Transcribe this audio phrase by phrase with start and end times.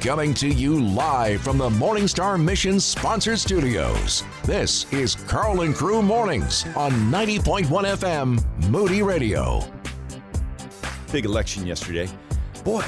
[0.00, 4.24] Coming to you live from the Morning Star Mission sponsored studios.
[4.44, 9.62] This is Carl and Crew Mornings on 90.1 FM Moody Radio.
[11.12, 12.08] Big election yesterday.
[12.64, 12.82] Boy,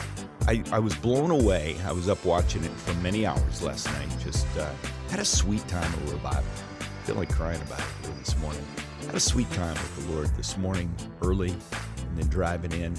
[0.48, 1.77] I, I was blown away.
[1.85, 4.09] I was up watching it for many hours last night.
[4.25, 4.73] Just uh,
[5.11, 6.51] had a sweet time of revival.
[7.05, 8.65] Feel like crying about it this morning.
[9.05, 10.91] Had a sweet time with the Lord this morning
[11.21, 12.95] early and then driving in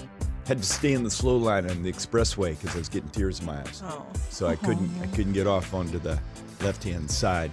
[0.46, 3.40] had to stay in the slow line on the expressway because I was getting tears
[3.40, 3.82] in my eyes.
[3.86, 4.06] Oh.
[4.30, 6.20] So I couldn't I couldn't get off onto the
[6.62, 7.52] left hand side.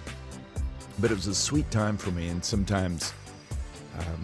[0.99, 3.13] But it was a sweet time for me, and sometimes,
[3.97, 4.23] um,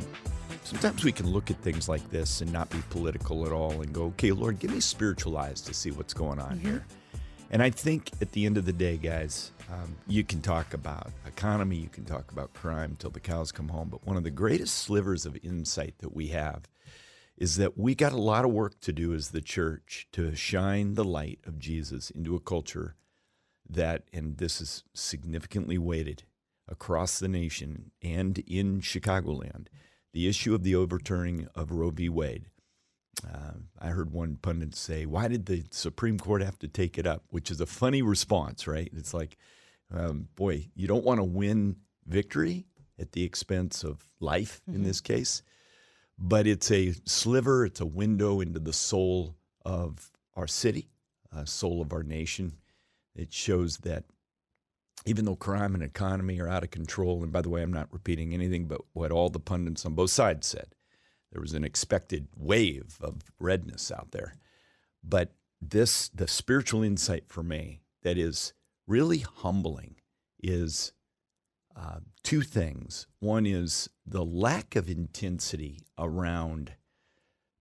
[0.63, 3.91] sometimes we can look at things like this and not be political at all, and
[3.93, 6.85] go, "Okay, Lord, give me spiritual eyes to see what's going on here."
[7.49, 11.11] And I think at the end of the day, guys, um, you can talk about
[11.25, 14.29] economy, you can talk about crime till the cows come home, but one of the
[14.29, 16.67] greatest slivers of insight that we have
[17.37, 20.95] is that we got a lot of work to do as the church to shine
[20.95, 22.95] the light of Jesus into a culture
[23.69, 26.23] that, and this is significantly weighted
[26.67, 29.67] across the nation and in Chicagoland,
[30.13, 32.09] the issue of the overturning of Roe v.
[32.09, 32.45] Wade.
[33.23, 37.05] Uh, I heard one pundit say, Why did the Supreme Court have to take it
[37.05, 37.23] up?
[37.29, 38.89] Which is a funny response, right?
[38.95, 39.37] It's like,
[39.93, 42.67] um, boy, you don't want to win victory
[42.99, 45.41] at the expense of life in this case
[46.17, 50.89] but it's a sliver, it's a window into the soul of our city,
[51.35, 52.53] uh, soul of our nation.
[53.15, 54.05] It shows that
[55.05, 57.91] even though crime and economy are out of control, and by the way, I'm not
[57.91, 60.75] repeating anything but what all the pundits on both sides said,
[61.31, 64.33] there was an expected wave of redness out there.
[65.03, 68.53] But this, the spiritual insight for me that is
[68.87, 69.95] really humbling
[70.41, 70.93] is
[71.77, 73.07] uh, two things.
[73.19, 76.73] One is the lack of intensity around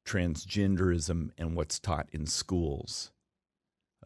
[0.07, 3.11] transgenderism and what's taught in schools.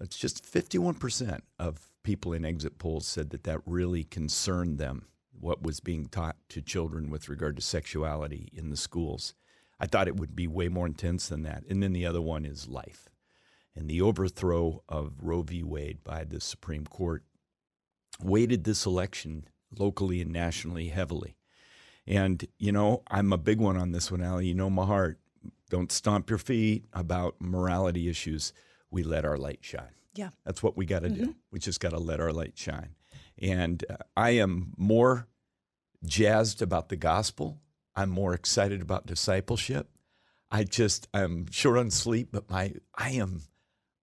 [0.00, 5.06] It's just 51% of people in exit polls said that that really concerned them,
[5.38, 9.34] what was being taught to children with regard to sexuality in the schools.
[9.78, 11.64] I thought it would be way more intense than that.
[11.68, 13.10] And then the other one is life.
[13.76, 15.62] And the overthrow of Roe v.
[15.62, 17.22] Wade by the Supreme Court
[18.22, 19.44] weighted this election
[19.76, 21.36] locally and nationally heavily.
[22.06, 24.46] And, you know, I'm a big one on this one, Allie.
[24.46, 25.18] You know my heart.
[25.68, 28.52] Don't stomp your feet about morality issues.
[28.90, 29.94] We let our light shine.
[30.14, 30.30] Yeah.
[30.44, 31.36] That's what we got to do.
[31.52, 32.96] We just got to let our light shine.
[33.40, 35.28] And uh, I am more
[36.04, 37.60] jazzed about the gospel.
[37.94, 39.88] I'm more excited about discipleship.
[40.50, 43.42] I just I'm short on sleep, but my I am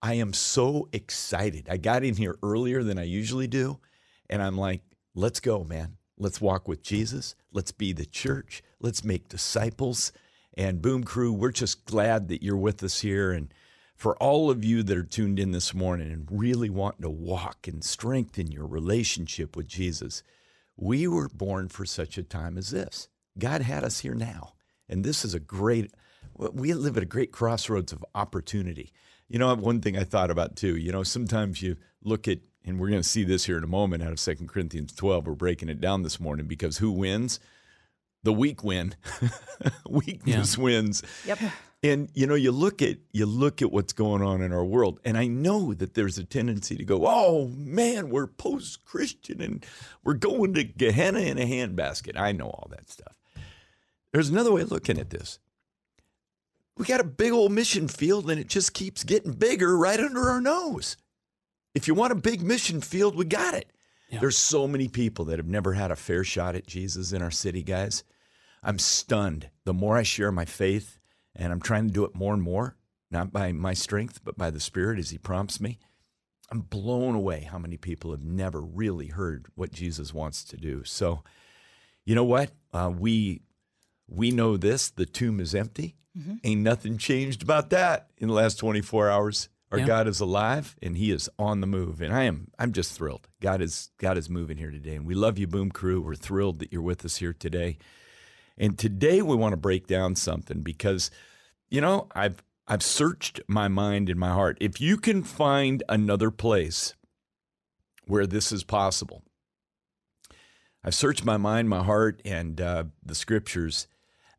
[0.01, 1.67] I am so excited.
[1.69, 3.79] I got in here earlier than I usually do,
[4.29, 4.81] and I'm like,
[5.17, 5.97] let's go, man.
[6.19, 7.35] Let's walk with Jesus.
[7.51, 8.63] Let's be the church.
[8.79, 10.11] Let's make disciples.
[10.55, 13.31] And Boom Crew, we're just glad that you're with us here.
[13.31, 13.51] And
[13.95, 17.67] for all of you that are tuned in this morning and really wanting to walk
[17.67, 20.21] and strengthen your relationship with Jesus,
[20.75, 23.09] we were born for such a time as this.
[23.39, 24.53] God had us here now.
[24.87, 25.91] And this is a great,
[26.35, 28.93] we live at a great crossroads of opportunity.
[29.27, 32.79] You know, one thing I thought about too, you know, sometimes you look at, and
[32.79, 35.25] we're going to see this here in a moment out of Second Corinthians 12.
[35.25, 37.39] We're breaking it down this morning because who wins?
[38.23, 38.93] The weak win.
[39.89, 41.01] Weakness wins.
[41.25, 41.39] Yep.
[41.81, 44.99] And you know, you look at you look at what's going on in our world,
[45.05, 49.65] and I know that there's a tendency to go, "Oh man, we're post-Christian and
[50.03, 53.15] we're going to Gehenna in a handbasket." I know all that stuff.
[54.11, 55.37] There's another way of looking at this.
[56.77, 60.29] We got a big old mission field, and it just keeps getting bigger right under
[60.29, 60.97] our nose.
[61.77, 63.69] If you want a big mission field, we got it.
[64.19, 67.29] There's so many people that have never had a fair shot at Jesus in our
[67.29, 68.03] city, guys.
[68.63, 69.51] I'm stunned.
[69.63, 70.97] The more I share my faith,
[71.35, 72.77] and I'm trying to do it more and more,
[73.11, 75.77] not by my strength, but by the Spirit as He prompts me,
[76.49, 80.83] I'm blown away how many people have never really heard what Jesus wants to do.
[80.83, 81.23] So,
[82.05, 82.53] you know what?
[82.73, 83.41] Uh, we
[84.07, 85.95] we know this: the tomb is empty.
[86.43, 89.49] Ain't nothing changed about that in the last 24 hours.
[89.71, 89.85] Our Yeah.
[89.85, 93.27] God is alive and He is on the move, and I am I'm just thrilled.
[93.41, 96.01] God is God is moving here today, and we love you, Boom Crew.
[96.01, 97.77] We're thrilled that you're with us here today.
[98.57, 101.11] And today we want to break down something because,
[101.69, 104.57] you know, I've I've searched my mind and my heart.
[104.59, 106.93] If you can find another place
[108.07, 109.23] where this is possible,
[110.83, 113.87] I've searched my mind, my heart, and uh, the scriptures.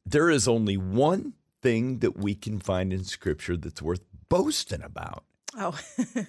[0.04, 5.24] There is only one thing that we can find in scripture that's worth boasting about.
[5.56, 5.78] Oh,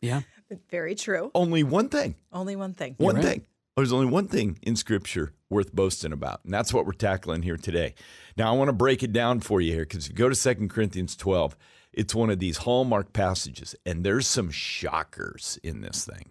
[0.00, 0.22] Yeah.
[0.70, 1.30] very true.
[1.34, 2.14] Only one thing.
[2.32, 2.94] Only one thing.
[2.98, 3.24] One right.
[3.24, 3.46] thing.
[3.76, 7.56] There's only one thing in Scripture worth boasting about, and that's what we're tackling here
[7.56, 7.94] today.
[8.36, 10.54] Now, I want to break it down for you here because if you go to
[10.54, 11.56] 2 Corinthians 12,
[11.92, 16.30] It's one of these hallmark passages, and there's some shockers in this thing.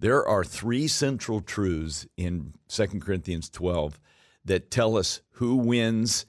[0.00, 4.00] There are three central truths in 2 Corinthians 12
[4.44, 6.24] that tell us who wins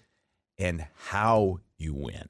[0.58, 2.28] and how you win.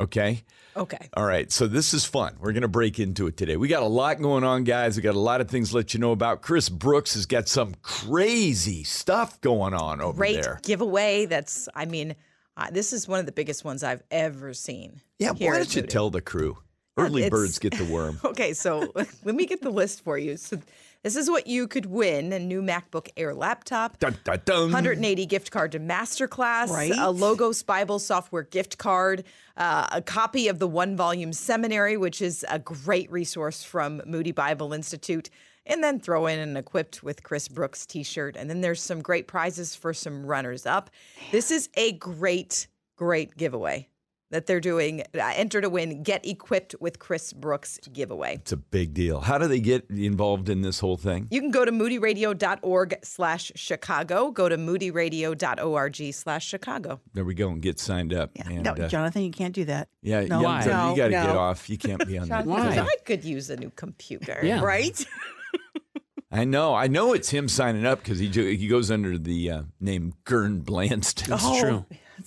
[0.00, 0.42] Okay?
[0.76, 1.08] Okay.
[1.14, 1.50] All right.
[1.50, 2.36] So this is fun.
[2.38, 3.56] We're going to break into it today.
[3.56, 4.96] We got a lot going on, guys.
[4.96, 6.42] We got a lot of things to let you know about.
[6.42, 10.16] Chris Brooks has got some crazy stuff going on over there.
[10.16, 10.60] Great there.
[10.62, 11.26] giveaway.
[11.26, 12.14] That's, I mean,
[12.56, 15.00] uh, this is one of the biggest ones I've ever seen.
[15.18, 16.58] Yeah, why don't you tell the crew?
[16.96, 18.20] Early it's- birds get the worm.
[18.24, 20.36] Okay, so let me get the list for you.
[20.36, 20.58] So
[21.02, 24.62] this is what you could win: a new MacBook Air laptop, Dun, dun, dun.
[24.64, 26.92] 180 gift card to Masterclass, Right.
[26.96, 29.24] a Logos Bible software gift card,
[29.56, 34.32] uh, a copy of the one volume seminary, which is a great resource from Moody
[34.32, 35.30] Bible Institute,
[35.66, 38.36] and then throw in an equipped with Chris Brooks t shirt.
[38.36, 40.90] And then there's some great prizes for some runners up.
[41.32, 42.66] This is a great,
[42.96, 43.88] great giveaway
[44.30, 45.02] that they're doing.
[45.14, 48.34] Uh, enter to win, get equipped with Chris Brooks giveaway.
[48.36, 49.20] It's a big deal.
[49.20, 51.28] How do they get involved in this whole thing?
[51.30, 54.30] You can go to moodyradio.org slash Chicago.
[54.30, 57.00] Go to moodyradio.org slash Chicago.
[57.12, 58.30] There we go and get signed up.
[58.36, 59.88] And, no, uh, Jonathan, you can't do that.
[60.02, 60.60] yeah, No, yeah, Why?
[60.62, 61.26] so no, you got to no.
[61.26, 61.68] get off.
[61.70, 62.46] You can't be on that.
[62.46, 62.78] Why?
[62.78, 64.40] I could use a new computer.
[64.42, 64.60] Yeah.
[64.60, 65.04] Right?
[66.32, 66.74] I know.
[66.74, 70.60] I know it's him signing up because he he goes under the uh, name Gern
[70.60, 71.34] Blanston.
[71.34, 71.84] It's true.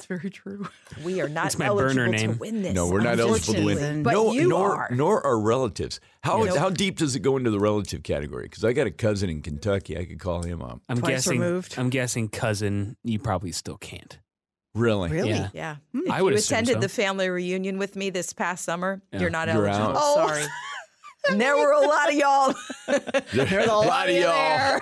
[0.08, 0.68] That's very true.
[1.04, 2.38] We are not It's my eligible burner to name.
[2.38, 2.74] win this.
[2.74, 4.04] No, we're not eligible to win.
[4.04, 4.90] But no, you nor, are.
[4.92, 6.00] nor are relatives.
[6.24, 6.58] How Nope.
[6.58, 8.44] how deep does it go into the relative category?
[8.44, 9.98] Because I got a cousin in Kentucky.
[9.98, 10.82] I could call him up.
[10.90, 11.40] I'm Twice guessing.
[11.40, 11.76] removed.
[11.78, 12.98] I'm guessing cousin.
[13.04, 14.20] You probably still can't.
[14.76, 15.10] Really?
[15.12, 15.30] Really?
[15.30, 15.50] Yeah.
[15.54, 15.76] yeah.
[15.94, 16.00] Hmm.
[16.08, 16.80] If I would you assume attended so.
[16.82, 19.20] the family reunion with me this past summer, Yeah.
[19.22, 19.90] you're not You're eligible.
[19.90, 19.96] out.
[19.98, 20.28] Oh.
[20.28, 20.44] Sorry.
[21.30, 22.54] and there were a lot of y'all.
[23.34, 24.82] There's a lot of there.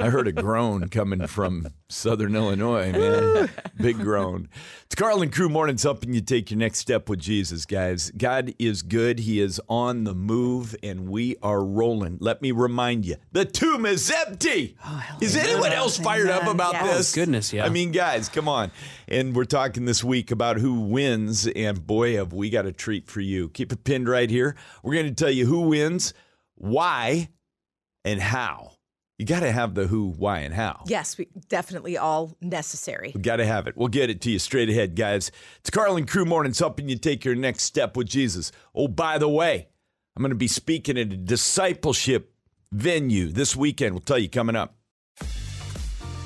[0.00, 3.50] I heard a groan coming from Southern Illinois, man.
[3.76, 4.48] Big groan.
[4.86, 8.10] It's Carl and Crew Mornings helping you take your next step with Jesus, guys.
[8.16, 9.18] God is good.
[9.18, 12.16] He is on the move, and we are rolling.
[12.20, 14.76] Let me remind you the tomb is empty.
[14.84, 16.96] Oh, is anyone else fired up about Yes.
[16.96, 17.14] this?
[17.14, 17.64] Goodness, yeah.
[17.66, 18.70] I mean, guys, come on.
[19.08, 23.08] And we're talking this week about who wins, and boy, have we got a treat
[23.08, 23.48] for you.
[23.50, 24.56] Keep it pinned right here.
[24.82, 26.14] We're going to tell you who wins,
[26.54, 27.28] why,
[28.04, 28.72] and how.
[29.18, 30.84] You got to have the who, why, and how.
[30.86, 33.10] yes, we definitely all necessary.
[33.12, 33.76] We got to have it.
[33.76, 35.32] We'll get it to you straight ahead, guys.
[35.58, 38.52] It's Carl and Crew Mornings helping you take your next step with Jesus.
[38.76, 39.66] Oh, by the way,
[40.14, 42.32] I'm going to be speaking at a discipleship
[42.70, 43.94] venue this weekend.
[43.94, 44.76] We'll tell you coming up.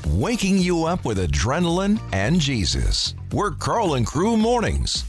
[0.09, 3.15] Waking you up with adrenaline and Jesus.
[3.33, 5.05] We're Carl and Crew Mornings.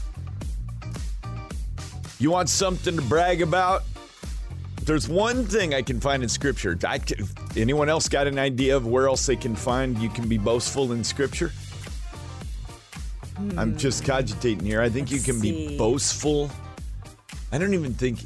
[2.18, 3.82] You want something to brag about?
[4.84, 6.78] There's one thing I can find in Scripture.
[6.86, 7.26] I can,
[7.56, 10.92] anyone else got an idea of where else they can find you can be boastful
[10.92, 11.52] in Scripture?
[13.56, 14.80] I'm just cogitating here.
[14.80, 16.50] I think you Let's can be boastful.
[17.50, 18.20] I don't even think.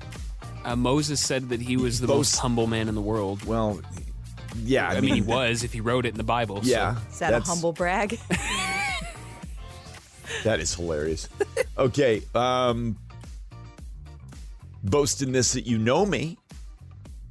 [0.64, 3.44] Uh, Moses said that he was the Boast- most humble man in the world.
[3.44, 3.80] Well,
[4.64, 4.88] yeah.
[4.88, 6.62] I, mean, he was if he wrote it in the Bible.
[6.62, 8.18] so- Yeah, Is that a humble brag?
[10.44, 11.28] That is hilarious.
[11.76, 12.96] okay, um,
[14.84, 16.38] boasting this that you know me.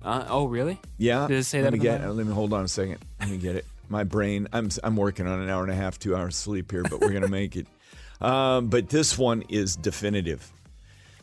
[0.01, 0.79] Uh, oh, really?
[0.97, 1.27] Yeah.
[1.27, 2.07] Did it say let that me get.
[2.07, 2.99] Let me hold on a second.
[3.19, 3.65] Let me get it.
[3.89, 4.47] My brain.
[4.53, 7.11] I'm I'm working on an hour and a half, two hours sleep here, but we're
[7.11, 7.67] gonna make it.
[8.19, 10.51] Um, but this one is definitive.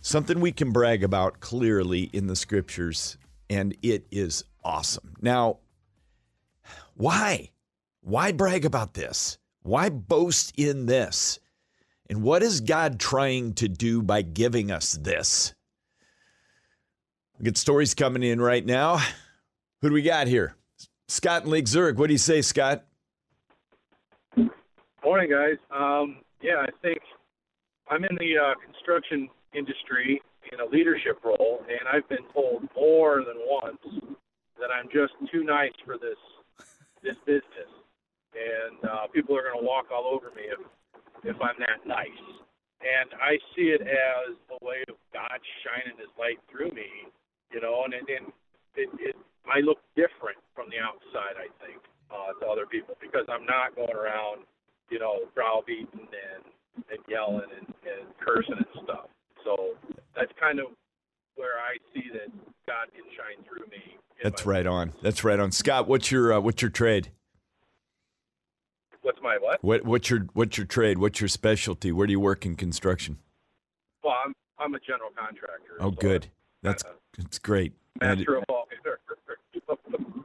[0.00, 3.18] Something we can brag about clearly in the scriptures,
[3.50, 5.14] and it is awesome.
[5.20, 5.58] Now,
[6.94, 7.50] why?
[8.00, 9.38] Why brag about this?
[9.62, 11.38] Why boast in this?
[12.08, 15.53] And what is God trying to do by giving us this?
[17.38, 18.98] We got stories coming in right now.
[19.82, 20.54] Who do we got here?
[21.08, 21.98] Scott and Lake Zurich.
[21.98, 22.84] What do you say, Scott?
[25.04, 25.58] Morning, guys.
[25.70, 26.98] Um, yeah, I think
[27.90, 30.22] I'm in the uh, construction industry
[30.52, 33.78] in a leadership role, and I've been told more than once
[34.58, 36.18] that I'm just too nice for this
[37.02, 37.68] this business,
[38.32, 40.60] and uh, people are going to walk all over me if
[41.24, 42.08] if I'm that nice.
[42.80, 46.88] And I see it as a way of God shining His light through me,
[47.54, 48.34] you know, and and,
[48.74, 49.14] it, it
[49.46, 51.78] I look different from the outside, I think,
[52.10, 54.42] uh, to other people because I'm not going around
[54.90, 56.44] you know, browbeating and,
[56.90, 59.08] and yelling and, and cursing and stuff.
[59.44, 59.74] So
[60.16, 60.66] that's kind of
[61.36, 62.30] where I see that
[62.66, 63.98] God can shine through me.
[64.22, 64.92] That's right on.
[65.02, 65.52] That's right on.
[65.52, 67.10] Scott, what's your uh, what's your trade?
[69.02, 69.62] What's my what?
[69.62, 70.98] What what's your what's your trade?
[70.98, 71.92] What's your specialty?
[71.92, 73.18] Where do you work in construction?
[74.02, 75.76] Well, I'm I'm a general contractor.
[75.80, 76.28] Oh, so good.
[76.64, 76.82] That's
[77.16, 77.74] that's great.
[78.00, 78.66] Master of all.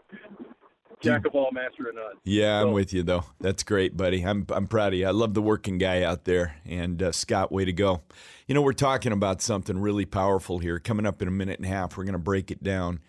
[1.02, 2.14] jack of all, master of none.
[2.24, 3.26] Yeah, I'm with you though.
[3.40, 4.24] That's great, buddy.
[4.24, 5.08] I'm I'm proud of you.
[5.08, 6.56] I love the working guy out there.
[6.66, 8.02] And uh, Scott, way to go.
[8.48, 10.80] You know, we're talking about something really powerful here.
[10.80, 13.02] Coming up in a minute and a half, we're going to break it down.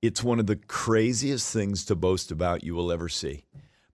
[0.00, 3.46] It's one of the craziest things to boast about you will ever see.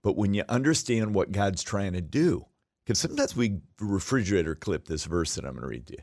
[0.02, 2.44] But when you understand what God's trying to do,
[2.84, 6.02] because sometimes we refrigerator clip this verse that I'm going to read to you,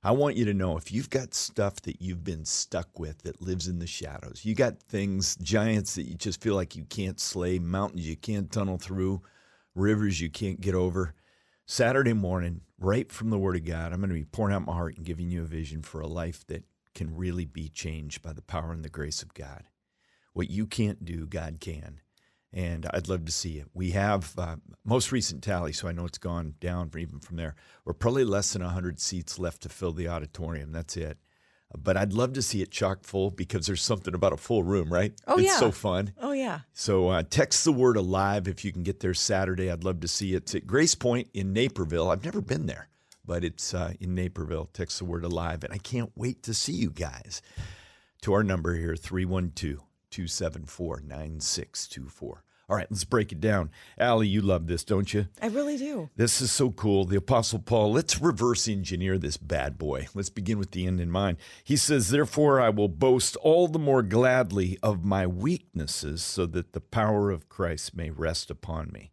[0.03, 3.43] I want you to know if you've got stuff that you've been stuck with that
[3.43, 7.21] lives in the shadows, you got things, giants that you just feel like you can't
[7.21, 9.21] slay, mountains you can't tunnel through,
[9.75, 11.15] rivers you can't get over.
[11.67, 14.73] Saturday morning, right from the Word of God, I'm going to be pouring out my
[14.73, 16.65] heart and giving you a vision for a life that
[16.95, 19.65] can really be changed by the power and the grace of God.
[20.33, 22.01] What you can't do, God can.
[22.53, 23.69] And I'd love to see it.
[23.75, 27.55] We have uh, most recent tally, so I know it's gone down even from there.
[27.85, 30.73] We're probably less than 100 seats left to fill the auditorium.
[30.73, 31.19] That's it.
[31.77, 34.93] But I'd love to see it chock full because there's something about a full room,
[34.93, 35.13] right?
[35.29, 35.59] Oh, it's yeah.
[35.59, 36.13] so fun.
[36.21, 36.61] Oh, yeah.
[36.73, 39.71] So uh, text the word alive if you can get there Saturday.
[39.71, 40.39] I'd love to see it.
[40.39, 42.11] It's at Grace Point in Naperville.
[42.11, 42.89] I've never been there,
[43.25, 44.69] but it's uh, in Naperville.
[44.73, 45.63] Text the word alive.
[45.63, 47.41] And I can't wait to see you guys.
[48.23, 49.79] To our number here, 312
[50.11, 52.45] 274 9624.
[52.71, 53.73] All right, let's break it down.
[53.99, 55.27] Allie, you love this, don't you?
[55.43, 56.09] I really do.
[56.15, 57.05] This is so cool.
[57.05, 60.07] The Apostle Paul, let's reverse engineer this bad boy.
[60.15, 61.39] Let's begin with the end in mind.
[61.65, 66.73] He says, Therefore, I will boast all the more gladly of my weaknesses so that
[66.73, 69.11] the power of Christ may rest upon me.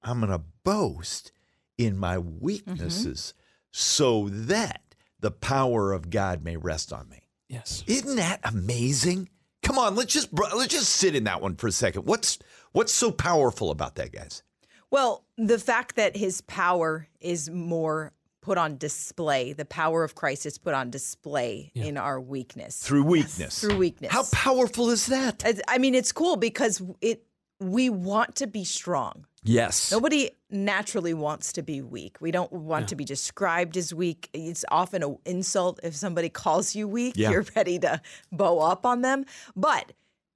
[0.00, 1.32] I'm going to boast
[1.76, 3.34] in my weaknesses
[3.72, 7.22] so that the power of God may rest on me.
[7.48, 7.82] Yes.
[7.88, 9.30] Isn't that amazing?
[9.64, 12.02] Come on, let's just let's just sit in that one for a second.
[12.06, 12.38] What's
[12.72, 14.42] what's so powerful about that, guys?
[14.90, 20.44] Well, the fact that his power is more put on display, the power of Christ
[20.44, 22.78] is put on display in our weakness.
[22.82, 23.58] Through weakness.
[23.60, 24.12] Through weakness.
[24.12, 25.42] How powerful is that?
[25.46, 27.24] I- I mean, it's cool because it
[27.60, 29.26] we want to be strong.
[29.42, 29.92] Yes.
[29.92, 32.16] Nobody naturally wants to be weak.
[32.20, 34.30] We don't want to be described as weak.
[34.32, 37.14] It's often an insult if somebody calls you weak.
[37.16, 37.30] Yeah.
[37.30, 38.00] You're ready to
[38.32, 39.26] bow up on them.
[39.54, 39.92] But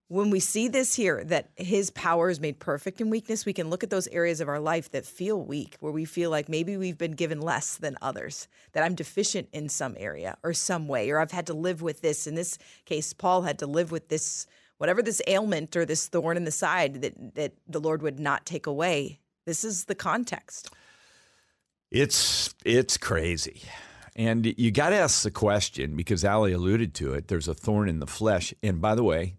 [0.09, 3.69] when we see this here, that his power is made perfect in weakness, we can
[3.69, 6.79] look at those areas of our life that feel weak, where we feel like maybe
[6.79, 11.11] we've been given less than others, that I'm deficient in some area or some way,
[11.11, 12.27] or I've had to live with this.
[12.27, 12.57] In this
[12.87, 14.47] case, Paul had to live with this,
[14.79, 18.47] whatever this ailment or this thorn in the side that, that the Lord would not
[18.47, 19.21] take away.
[19.45, 20.71] This is the context.
[21.91, 23.63] It's it's crazy.
[24.15, 27.29] And you got to ask the question because Allie alluded to it.
[27.29, 28.53] There's a thorn in the flesh.
[28.65, 29.37] And by the way,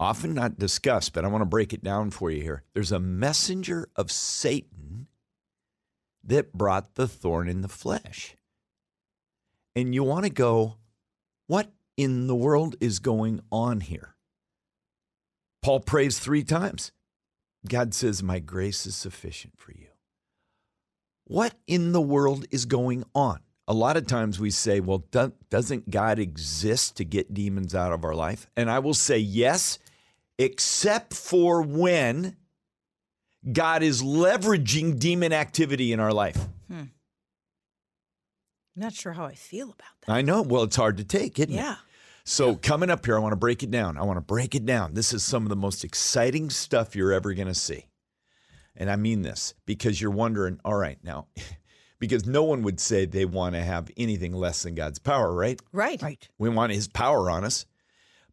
[0.00, 2.62] often not discussed, but I want to break it down for you here.
[2.72, 5.08] There's a messenger of Satan
[6.24, 8.34] that brought the thorn in the flesh.
[9.76, 10.78] And you want to go,
[11.46, 14.13] what in the world is going on here?
[15.64, 16.92] Paul prays three times.
[17.66, 19.86] God says, My grace is sufficient for you.
[21.24, 23.40] What in the world is going on?
[23.66, 27.92] a lot of times we say, well, do- doesn't God exist to get demons out
[27.92, 28.46] of our life?
[28.56, 29.78] And I will say yes,
[30.38, 32.36] except for when
[33.50, 36.38] God is leveraging demon activity in our life.
[36.70, 36.90] I'm
[38.82, 40.12] not sure how I feel about that.
[40.12, 40.42] I know.
[40.42, 41.56] Well, it's hard to take, isn't it?
[41.56, 41.76] Yeah.
[42.26, 43.98] So, coming up here, I want to break it down.
[43.98, 44.94] I want to break it down.
[44.94, 47.86] This is some of the most exciting stuff you're ever going to see.
[48.74, 51.28] And I mean this because you're wondering, all right, now,
[51.98, 55.60] because no one would say they want to have anything less than God's power, right?
[55.72, 56.00] Right.
[56.02, 56.28] Right.
[56.38, 57.66] We want his power on us.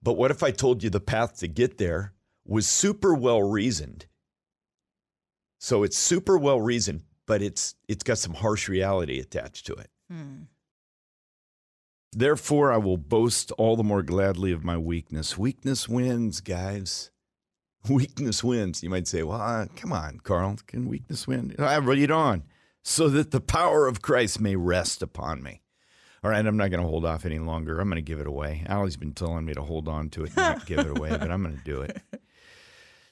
[0.01, 2.13] But what if I told you the path to get there
[2.45, 4.07] was super well reasoned?
[5.59, 9.91] So it's super well reasoned, but it's it's got some harsh reality attached to it.
[10.09, 10.43] Hmm.
[12.13, 15.37] Therefore, I will boast all the more gladly of my weakness.
[15.37, 17.09] Weakness wins, guys.
[17.89, 18.83] Weakness wins.
[18.83, 20.57] You might say, well, uh, come on, Carl.
[20.67, 21.55] Can weakness win?
[21.57, 22.43] I read on.
[22.83, 25.61] So that the power of Christ may rest upon me.
[26.23, 27.79] All right, I'm not going to hold off any longer.
[27.79, 28.63] I'm going to give it away.
[28.67, 31.31] Allie's been telling me to hold on to it and not give it away, but
[31.31, 32.01] I'm going to do it.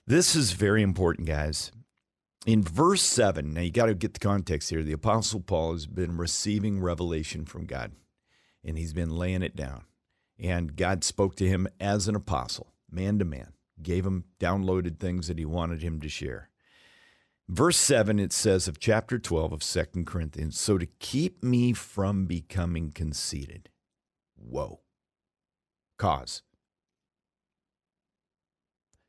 [0.07, 1.71] This is very important, guys.
[2.47, 4.81] In verse 7, now you got to get the context here.
[4.81, 7.91] The Apostle Paul has been receiving revelation from God
[8.63, 9.83] and he's been laying it down.
[10.39, 15.27] And God spoke to him as an apostle, man to man, gave him downloaded things
[15.27, 16.49] that he wanted him to share.
[17.47, 22.25] Verse 7, it says of chapter 12 of Second Corinthians, so to keep me from
[22.25, 23.69] becoming conceited.
[24.35, 24.81] Whoa.
[25.97, 26.43] Cause.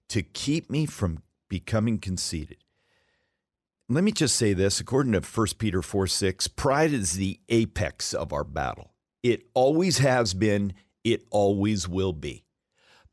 [0.09, 2.65] To keep me from becoming conceited.
[3.91, 8.15] Let me just say this according to 1 Peter 4 6, pride is the apex
[8.15, 8.90] of our battle.
[9.23, 10.73] It always has been,
[11.05, 12.45] it always will be.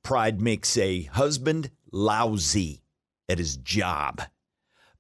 [0.03, 2.81] Pride makes a husband lousy
[3.27, 4.21] at his job.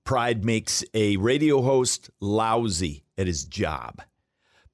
[0.03, 4.01] Pride makes a radio host lousy at his job.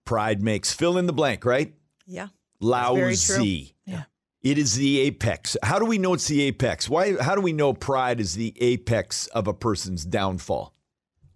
[0.05, 1.73] Pride makes fill in the blank, right?
[2.05, 2.27] Yeah.
[2.59, 2.69] very.
[2.69, 3.75] Lousy.
[3.85, 4.03] Yeah.
[4.41, 5.55] It is the apex.
[5.63, 6.89] How do we know it's the apex?
[6.89, 10.73] Why how do we know pride is the apex of a person's downfall?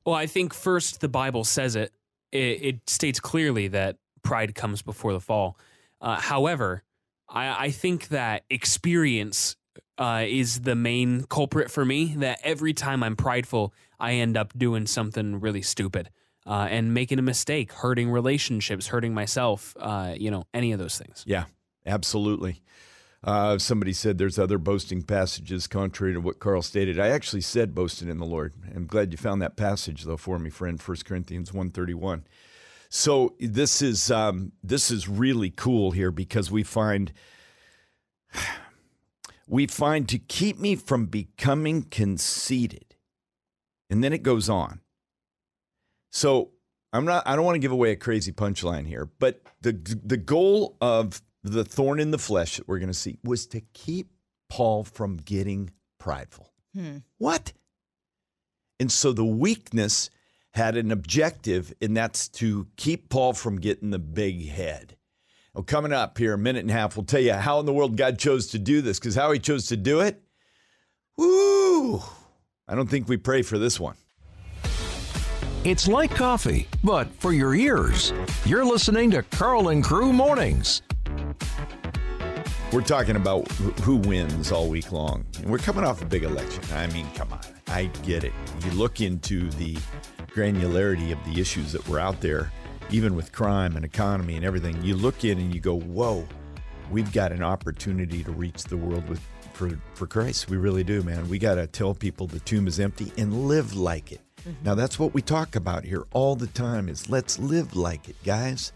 [0.05, 1.93] Well, I think first the Bible says it.
[2.31, 3.97] It, it states clearly that
[4.27, 5.57] pride comes before the fall.
[6.01, 6.83] Uh, however,
[7.29, 9.55] I, I think that experience
[9.97, 12.13] uh, is the main culprit for me.
[12.17, 16.09] That every time I'm prideful, I end up doing something really stupid
[16.45, 19.75] uh, and making a mistake, hurting relationships, hurting myself.
[19.79, 21.23] Uh, you know, any of those things.
[21.25, 21.45] Yeah,
[21.85, 22.61] absolutely.
[23.23, 26.99] Uh, somebody said there's other boasting passages contrary to what Carl stated.
[26.99, 28.53] I actually said boasting in the Lord.
[28.75, 30.81] I'm glad you found that passage though for me, friend.
[30.81, 32.25] 1 Corinthians 131.
[32.89, 37.11] So this is um, this is really cool here because we find
[39.47, 42.95] we find to keep me from becoming conceited,
[43.89, 44.81] and then it goes on.
[46.11, 46.51] So
[46.93, 47.23] I'm not.
[47.27, 49.73] I don't want to give away a crazy punchline here, but the
[50.03, 53.61] the goal of the thorn in the flesh that we're going to see was to
[53.73, 54.11] keep
[54.49, 56.51] Paul from getting prideful.
[56.73, 56.97] Hmm.
[57.17, 57.53] What?
[58.79, 60.09] And so the weakness
[60.57, 64.97] had an objective, and that's to keep Paul from getting the big head.
[65.53, 67.73] Well, coming up here, a minute and a half, we'll tell you how in the
[67.73, 70.21] world God chose to do this, because how he chose to do it,
[71.17, 72.01] woo!
[72.67, 73.95] I don't think we pray for this one.
[75.63, 78.13] It's like coffee, but for your ears.
[78.45, 80.81] You're listening to Carl and Crew Mornings.
[82.71, 83.49] We're talking about
[83.81, 85.25] who wins all week long.
[85.39, 86.63] And we're coming off a big election.
[86.73, 87.39] I mean, come on.
[87.67, 88.33] I get it.
[88.63, 89.77] You look into the
[90.37, 92.51] granularity of the issues that were out there,
[92.91, 94.79] even with crime and economy and everything.
[94.83, 96.27] You look in and you go, whoa,
[96.91, 99.19] we've got an opportunity to reach the world with
[99.53, 100.51] for, for Christ.
[100.51, 101.27] We really do, man.
[101.27, 104.21] We got to tell people the tomb is empty and live like it.
[104.41, 104.63] Mm-hmm.
[104.63, 108.15] Now, that's what we talk about here all the time is let's live like it,
[108.23, 108.71] guys.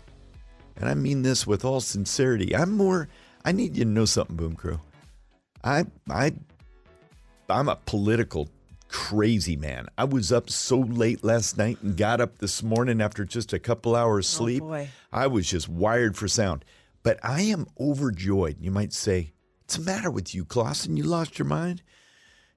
[0.78, 2.56] And I mean this with all sincerity.
[2.56, 3.08] I'm more
[3.46, 4.80] I need you to know something, Boom Crew.
[5.64, 6.34] I I
[7.50, 8.50] I'm a political
[8.92, 9.88] crazy man.
[9.98, 13.60] I was up so late last night and got up this morning after just a
[13.60, 14.62] couple hours oh, sleep.
[14.62, 14.90] boy.
[15.12, 16.66] I was just wired for sound.
[17.02, 18.58] But I am overjoyed.
[18.60, 20.98] You might say, "What's the matter with you, Clausen?
[20.98, 21.82] You lost your mind?"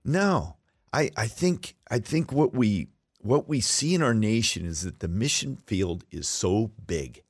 [0.04, 0.56] No.
[0.92, 5.00] I, I think I think what we what we see in our nation is that
[5.00, 7.22] the mission field is so big.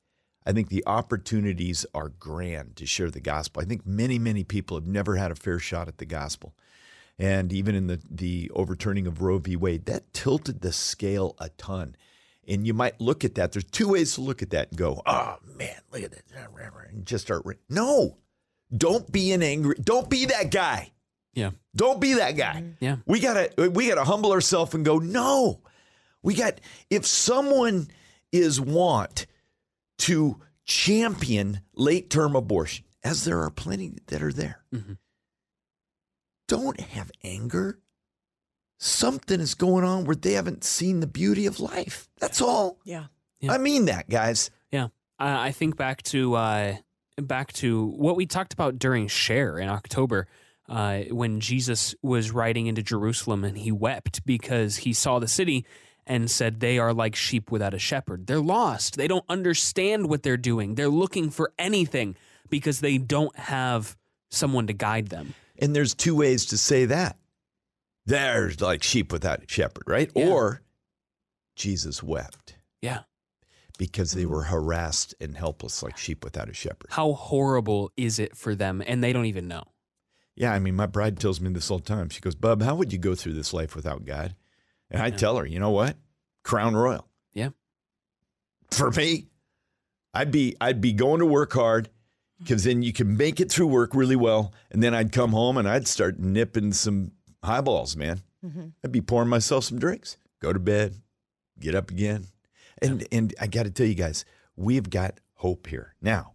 [0.45, 3.63] I think the opportunities are grand to share the gospel.
[3.63, 6.53] I think many, many people have never had a fair shot at the gospel.
[7.17, 9.55] And even in the, the overturning of Roe v.
[9.55, 11.95] Wade, that tilted the scale a ton.
[12.47, 13.53] And you might look at that.
[13.53, 16.23] There's two ways to look at that and go, oh man, look at that.
[16.89, 17.41] And just start.
[17.45, 17.55] Re-.
[17.69, 18.17] No,
[18.75, 20.91] don't be an angry, don't be that guy.
[21.33, 21.51] Yeah.
[21.75, 22.63] Don't be that guy.
[22.79, 22.97] Yeah.
[23.05, 25.61] We gotta we gotta humble ourselves and go, no.
[26.21, 27.87] We got if someone
[28.31, 29.25] is want
[29.99, 34.63] to champion late term abortion, as there are plenty that are there.
[34.73, 34.97] Mhm.
[36.47, 37.79] Don't have anger.
[38.77, 42.09] Something is going on where they haven't seen the beauty of life.
[42.19, 42.79] That's all.
[42.83, 43.05] Yeah.
[43.39, 43.53] Yeah.
[43.53, 44.51] I mean that, guys.
[45.19, 46.75] I I think back to uh,
[47.17, 50.27] back to what we talked about during Share in October,
[50.67, 55.65] uh, when Jesus was riding into Jerusalem and he wept because he saw the city
[56.05, 58.27] and said, "They are like sheep without a shepherd.
[58.27, 58.97] They're lost.
[58.97, 60.75] They don't understand what they're doing.
[60.75, 62.15] They're looking for anything
[62.49, 63.95] because they don't have
[64.29, 67.17] someone to guide them." And there's two ways to say that.
[68.05, 70.11] There's like sheep without a shepherd, right?
[70.15, 70.27] Yeah.
[70.27, 70.61] Or
[71.55, 73.01] Jesus wept Yeah.
[73.77, 74.31] because they mm-hmm.
[74.31, 76.87] were harassed and helpless like sheep without a shepherd.
[76.89, 79.63] How horrible is it for them, and they don't even know.
[80.35, 82.09] Yeah, I mean, my bride tells me this all the time.
[82.09, 84.35] She goes, Bub, how would you go through this life without God?
[84.91, 85.95] And I tell her, you know what?
[86.43, 87.07] Crown Royal.
[87.33, 87.49] Yeah.
[88.69, 89.27] For me,
[90.13, 91.89] I'd be I'd be going to work hard
[92.39, 95.57] because then you can make it through work really well, and then I'd come home
[95.57, 97.11] and I'd start nipping some
[97.43, 98.21] highballs, man.
[98.43, 98.73] Mhm.
[98.83, 100.95] I'd be pouring myself some drinks, go to bed,
[101.59, 102.27] get up again,
[102.81, 106.33] and and I got to tell you guys, we've got hope here now.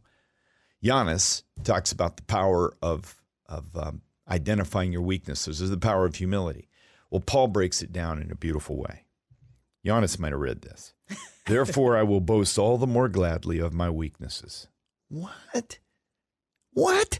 [0.82, 6.14] Giannis talks about the power of of um, identifying your weaknesses, is the power of
[6.16, 6.68] humility.
[7.10, 9.04] Well, Paul breaks it down in a beautiful way.
[9.84, 10.94] Giannis might have read this.
[11.46, 14.68] Therefore, I will boast all the more gladly of my weaknesses.
[15.08, 15.80] What?
[16.72, 17.18] What?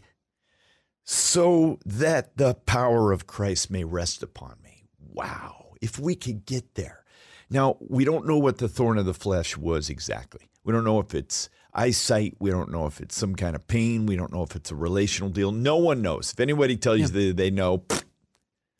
[1.03, 4.85] So that the power of Christ may rest upon me.
[4.99, 5.73] Wow.
[5.81, 7.03] If we could get there.
[7.49, 10.49] Now, we don't know what the thorn of the flesh was exactly.
[10.63, 12.35] We don't know if it's eyesight.
[12.39, 14.05] We don't know if it's some kind of pain.
[14.05, 15.51] We don't know if it's a relational deal.
[15.51, 16.31] No one knows.
[16.31, 17.83] If anybody tells you that they know,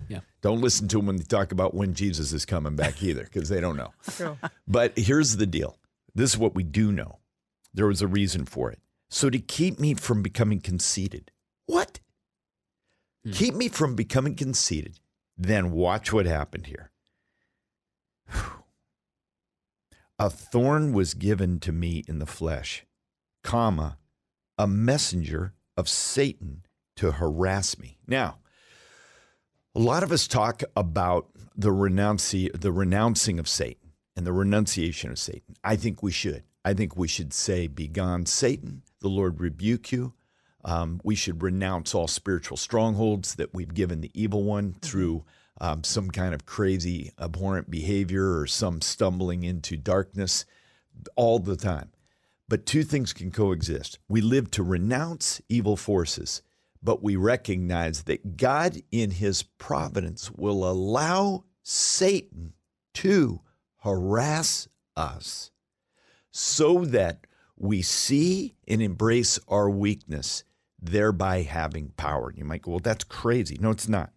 [0.08, 0.22] Yeah.
[0.42, 3.50] don't listen to them when they talk about when Jesus is coming back either, because
[3.50, 3.94] they don't know.
[4.12, 4.38] True.
[4.68, 5.78] But here's the deal
[6.16, 7.20] this is what we do know
[7.74, 8.80] there was a reason for it.
[9.12, 11.32] So to keep me from becoming conceited,
[11.66, 12.00] what?
[13.26, 13.32] Hmm.
[13.34, 15.00] Keep me from becoming conceited,
[15.38, 16.92] then watch what happened here.
[20.18, 22.86] A thorn was given to me in the flesh,
[23.44, 23.98] comma,
[24.58, 26.64] a messenger of Satan
[26.96, 27.98] to harass me.
[28.08, 28.38] Now,
[29.76, 35.12] a lot of us talk about the renunci- the renouncing of Satan and the renunciation
[35.12, 35.56] of Satan.
[35.64, 36.44] I think we should.
[36.64, 38.84] I think we should say, "Begone, Satan!
[39.00, 40.14] The Lord rebuke you."
[40.64, 45.26] Um, we should renounce all spiritual strongholds that we've given the evil one through
[45.60, 50.46] um, some kind of crazy, abhorrent behavior or some stumbling into darkness
[51.16, 51.92] all the time.
[52.48, 54.00] But two things can coexist.
[54.10, 56.42] We live to renounce evil forces,
[56.84, 62.54] but we recognize that God, in his providence, will allow Satan
[62.96, 63.42] to
[63.78, 65.51] harass us
[66.32, 70.44] so that we see and embrace our weakness,
[70.82, 72.34] thereby having power.
[72.36, 73.58] You might go, well, that's crazy.
[73.60, 74.12] No, it's not.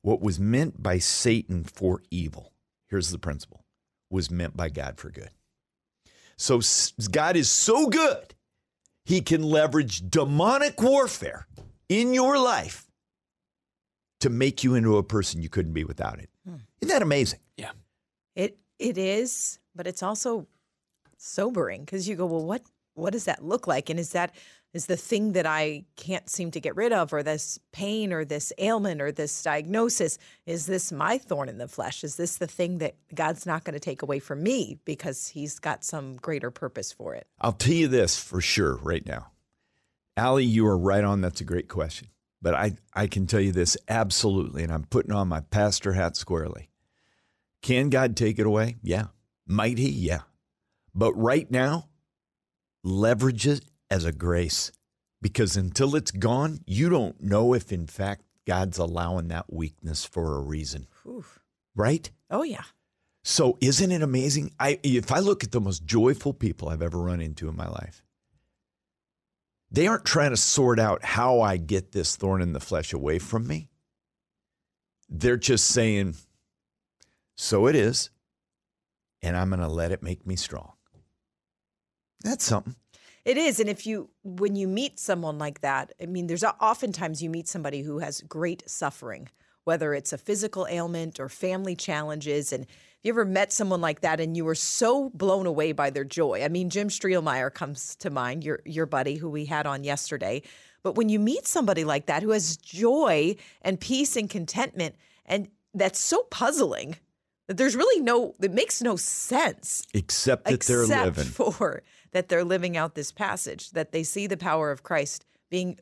[0.00, 2.52] What was meant by Satan for evil,
[2.88, 3.64] here's the principle,
[4.10, 5.30] was meant by God for good.
[6.36, 6.60] So
[7.10, 8.34] God is so good,
[9.04, 11.46] he can leverage demonic warfare
[11.88, 12.90] in your life
[14.20, 16.30] to make you into a person you couldn't be without it.
[16.44, 16.56] Hmm.
[16.80, 17.40] Isn't that amazing?
[17.56, 17.72] Yeah.
[18.34, 20.46] It it is, but it's also
[21.22, 22.62] sobering because you go, well, what
[22.94, 23.88] what does that look like?
[23.88, 24.34] And is that
[24.74, 28.24] is the thing that I can't seem to get rid of, or this pain, or
[28.24, 30.16] this ailment, or this diagnosis?
[30.46, 32.02] Is this my thorn in the flesh?
[32.02, 35.58] Is this the thing that God's not going to take away from me because He's
[35.58, 37.26] got some greater purpose for it?
[37.40, 39.28] I'll tell you this for sure right now.
[40.16, 41.20] Allie, you are right on.
[41.20, 42.08] That's a great question.
[42.40, 46.16] But I, I can tell you this absolutely, and I'm putting on my pastor hat
[46.16, 46.70] squarely.
[47.60, 48.76] Can God take it away?
[48.82, 49.06] Yeah.
[49.46, 49.90] Might He?
[49.90, 50.20] Yeah.
[50.94, 51.88] But right now,
[52.84, 54.72] leverage it as a grace
[55.20, 60.36] because until it's gone, you don't know if in fact God's allowing that weakness for
[60.36, 61.24] a reason, Whew.
[61.76, 62.10] right?
[62.30, 62.64] Oh yeah,
[63.22, 64.52] So isn't it amazing?
[64.58, 67.68] I if I look at the most joyful people I've ever run into in my
[67.68, 68.02] life,
[69.70, 73.18] they aren't trying to sort out how I get this thorn in the flesh away
[73.18, 73.70] from me.
[75.08, 76.16] They're just saying,
[77.36, 78.10] so it is,
[79.22, 80.72] and I'm going to let it make me strong.
[82.24, 82.76] That's something.
[83.24, 83.60] It is.
[83.60, 87.46] And if you, when you meet someone like that, I mean, there's oftentimes you meet
[87.46, 89.28] somebody who has great suffering,
[89.64, 92.52] whether it's a physical ailment or family challenges.
[92.52, 95.90] And if you ever met someone like that and you were so blown away by
[95.90, 99.66] their joy, I mean, Jim Streelmeyer comes to mind, your, your buddy who we had
[99.66, 100.42] on yesterday.
[100.82, 105.48] But when you meet somebody like that who has joy and peace and contentment, and
[105.74, 106.96] that's so puzzling
[107.46, 111.24] That there's really no, it makes no sense Except that they're except living.
[111.30, 111.82] for
[112.12, 115.78] that they're living out this passage, that they see the power of Christ being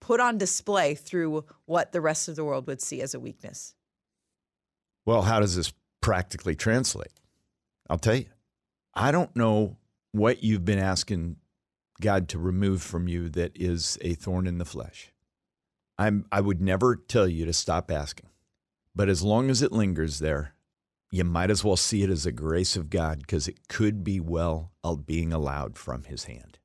[0.00, 3.74] put on display through what the rest of the world would see as a weakness.
[5.04, 7.12] Well, how does this practically translate?
[7.88, 8.26] I'll tell you.
[8.94, 9.76] I don't know
[10.12, 11.36] what you've been asking
[12.00, 15.12] God to remove from you that is a thorn in the flesh.
[15.98, 18.28] I'm I would never tell you to stop asking.
[18.94, 20.54] But as long as it lingers there,
[21.12, 24.18] you might as well see it as a grace of God because it could be
[24.18, 26.58] well uh, being allowed from his hand.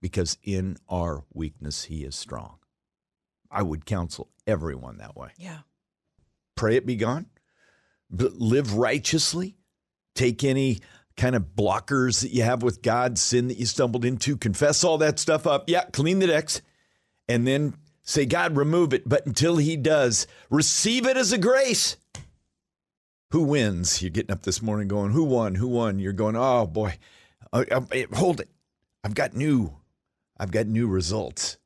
[0.00, 2.58] Because in our weakness he is strong.
[3.50, 5.58] I would counsel everyone that way Yeah.
[6.56, 7.26] pray it be gone,
[8.10, 9.56] but live righteously,
[10.14, 10.80] take any
[11.16, 14.98] kind of blockers that you have with God, sin that you stumbled into, confess all
[14.98, 15.68] that stuff up.
[15.68, 16.62] Yeah, clean the decks,
[17.28, 19.08] and then say, God, remove it.
[19.08, 21.96] But until He does, receive it as a grace.
[23.34, 24.00] Who wins?
[24.00, 25.56] You're getting up this morning going, Who won?
[25.56, 25.98] Who won?
[25.98, 26.98] You're going, Oh boy,
[27.52, 27.80] Uh, uh,
[28.12, 28.48] hold it.
[29.02, 29.74] I've got new,
[30.38, 31.58] I've got new results.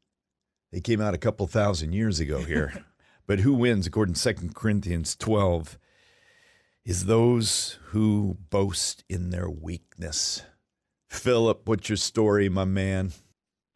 [0.72, 2.85] They came out a couple thousand years ago here.
[3.26, 5.78] But who wins, according to 2 Corinthians 12,
[6.87, 10.40] is those who boast in their weakness.
[11.11, 13.12] Philip, what's your story, my man?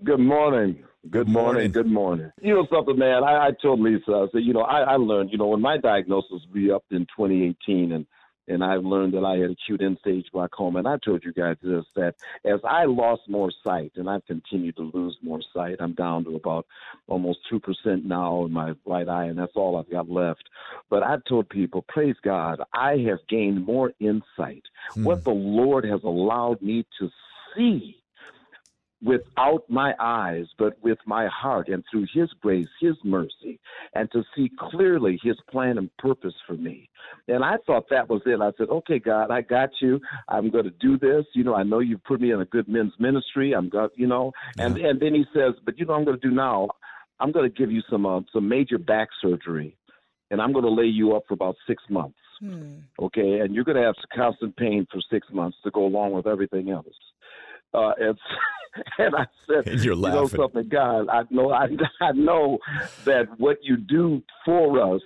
[0.02, 0.82] Good morning.
[1.10, 1.72] Good, morning.
[1.72, 2.30] Good morning.
[2.40, 3.24] You know something, man?
[3.24, 5.76] I, I told Lisa, I said, you know, I, I learned, you know, when my
[5.76, 8.06] diagnosis be up in 2018 and
[8.48, 10.80] and I learned that I had acute end stage glaucoma.
[10.80, 14.76] And I told you guys this that as I lost more sight and I've continued
[14.76, 16.66] to lose more sight, I'm down to about
[17.06, 20.42] almost 2% now in my right eye, and that's all I've got left.
[20.90, 24.64] But I've told people, praise God, I have gained more insight.
[24.94, 25.04] Hmm.
[25.04, 27.10] What the Lord has allowed me to
[27.54, 28.01] see
[29.02, 33.58] without my eyes, but with my heart, and through His grace, His mercy,
[33.94, 36.88] and to see clearly His plan and purpose for me.
[37.28, 38.40] And I thought that was it.
[38.40, 40.00] I said, okay, God, I got you.
[40.28, 41.24] I'm going to do this.
[41.34, 43.52] You know, I know you've put me in a good men's ministry.
[43.52, 46.20] I'm got, you know, and and then He says, but you know, what I'm going
[46.20, 46.68] to do now.
[47.20, 49.76] I'm going to give you some uh, some major back surgery,
[50.32, 52.18] and I'm going to lay you up for about six months.
[52.40, 52.78] Hmm.
[52.98, 56.26] Okay, and you're going to have constant pain for six months to go along with
[56.26, 56.86] everything else.
[57.74, 58.18] Uh, and,
[58.98, 60.38] and I said, And you're you know laughing.
[60.40, 61.66] something, God, I know, I,
[62.00, 62.58] I know
[63.04, 65.02] that what you do for us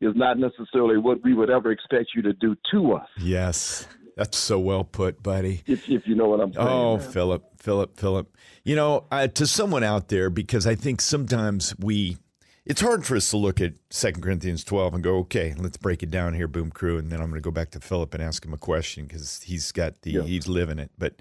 [0.00, 3.08] is not necessarily what we would ever expect you to do to us.
[3.18, 5.62] Yes, that's so well put, buddy.
[5.66, 6.66] If, if you know what I'm saying.
[6.68, 8.36] Oh, Philip, Philip, Philip.
[8.64, 12.18] You know, uh, to someone out there, because I think sometimes we,
[12.66, 16.02] it's hard for us to look at 2 Corinthians 12 and go, okay, let's break
[16.02, 16.98] it down here, Boom Crew.
[16.98, 19.42] And then I'm going to go back to Philip and ask him a question because
[19.42, 20.22] he's got the, Yeah.
[20.22, 20.90] he's living it.
[20.98, 21.14] But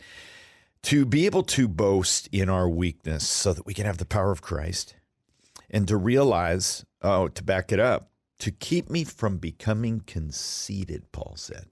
[0.86, 4.32] to be able to boast in our weakness so that we can have the power
[4.32, 4.93] of Christ
[5.71, 11.34] and to realize, oh, to back it up, to keep me from becoming conceited, Paul
[11.38, 11.65] said.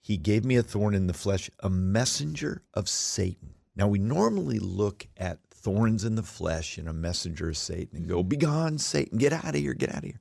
[0.00, 3.54] He gave me a thorn in the flesh, a messenger of Satan.
[3.74, 8.08] Now, we normally look at thorns in the flesh and a messenger of Satan and
[8.08, 10.20] go, Begone, Satan, get out of here, get out of here.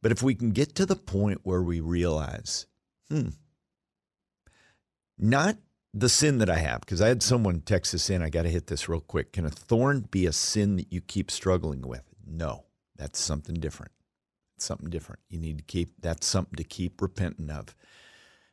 [0.00, 2.64] But if we can get to the point where we realize,
[3.10, 3.28] hmm,
[5.18, 5.58] not
[5.94, 8.48] the sin that I have, because I had someone text us in, I got to
[8.48, 9.32] hit this real quick.
[9.32, 12.04] Can a thorn be a sin that you keep struggling with?
[12.26, 12.64] No,
[12.96, 13.92] that's something different.
[14.56, 15.20] It's something different.
[15.28, 17.74] You need to keep, that's something to keep repenting of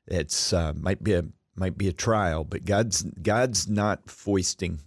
[0.09, 1.23] it's uh, might be a
[1.55, 4.81] might be a trial, but God's God's not foisting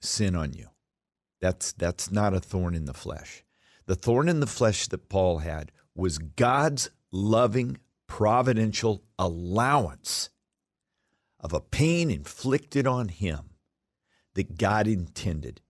[0.00, 0.68] sin on you.
[1.40, 3.44] That's that's not a thorn in the flesh.
[3.86, 10.30] The thorn in the flesh that Paul had was God's loving providential allowance
[11.42, 13.50] of a pain inflicted on him
[14.34, 15.60] that God intended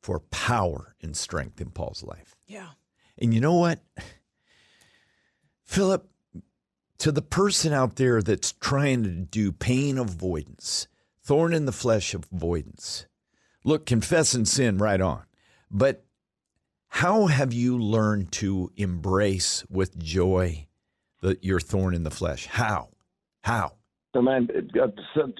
[0.00, 2.36] for power and strength in Paul's life.
[2.46, 2.68] Yeah.
[3.18, 3.80] And you know what?
[5.64, 6.08] Philip,
[6.98, 10.88] to the person out there that's trying to do pain avoidance,
[11.22, 13.06] thorn in the flesh avoidance,
[13.64, 15.22] look, confess and sin right on.
[15.70, 16.04] But
[16.88, 20.66] how have you learned to embrace with joy
[21.20, 22.46] the, your thorn in the flesh?
[22.46, 22.88] How?
[23.42, 23.74] How?
[24.12, 24.48] So, man,
[24.80, 24.88] uh,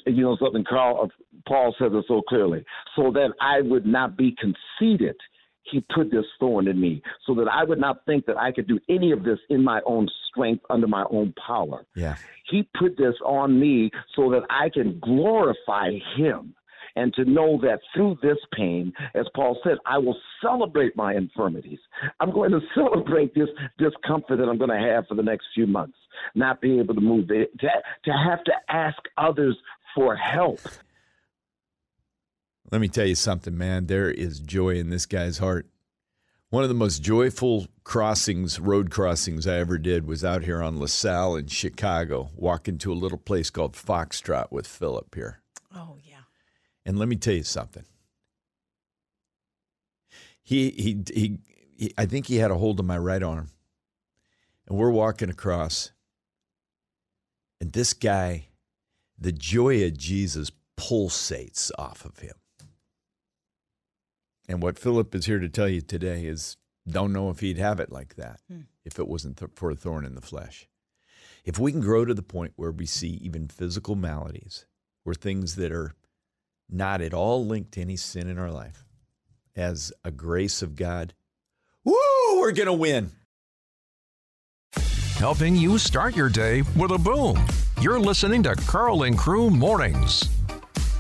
[0.07, 1.01] you know something, Carl.
[1.05, 1.09] uh,
[1.47, 5.17] Paul says it so clearly, so that I would not be conceited.
[5.63, 8.67] He put this thorn in me, so that I would not think that I could
[8.67, 11.85] do any of this in my own strength, under my own power.
[11.95, 12.17] Yeah.
[12.49, 16.55] He put this on me so that I can glorify Him.
[16.97, 21.79] And to know that through this pain, as Paul said, I will celebrate my infirmities.
[22.21, 23.49] I'm going to celebrate this
[23.79, 25.99] discomfort that I'm going to have for the next few months,
[26.35, 29.57] not being able to move, to, to have to ask others
[29.95, 30.61] for help.
[32.71, 33.87] Let me tell you something, man.
[33.87, 35.67] There is joy in this guy's heart.
[36.51, 40.81] One of the most joyful crossings, road crossings I ever did was out here on
[40.81, 45.41] LaSalle in Chicago, walking to a little place called Foxtrot with Philip here.
[45.75, 46.10] Oh, yeah.
[46.87, 47.85] And let me tell you something.
[50.43, 51.39] He, he, he,
[51.77, 53.51] he, I think he had a hold of my right arm.
[54.67, 55.93] And we're walking across.
[57.61, 58.47] And this guy,
[59.19, 62.35] the joy of Jesus pulsates off of him.
[64.49, 66.57] And what Philip is here to tell you today is
[66.89, 68.63] don't know if he'd have it like that Hmm.
[68.85, 70.67] if it wasn't th- for a thorn in the flesh.
[71.45, 74.67] If we can grow to the point where we see even physical maladies
[75.05, 75.95] or things that are
[76.73, 78.85] not at all linked to any sin in our life
[79.57, 81.15] as a grace of God,
[81.85, 81.95] woo,
[82.37, 83.11] we're going to win.
[85.17, 87.45] Helping you start your day with a boom.
[87.81, 90.29] You're listening to Carl and Crew Mornings.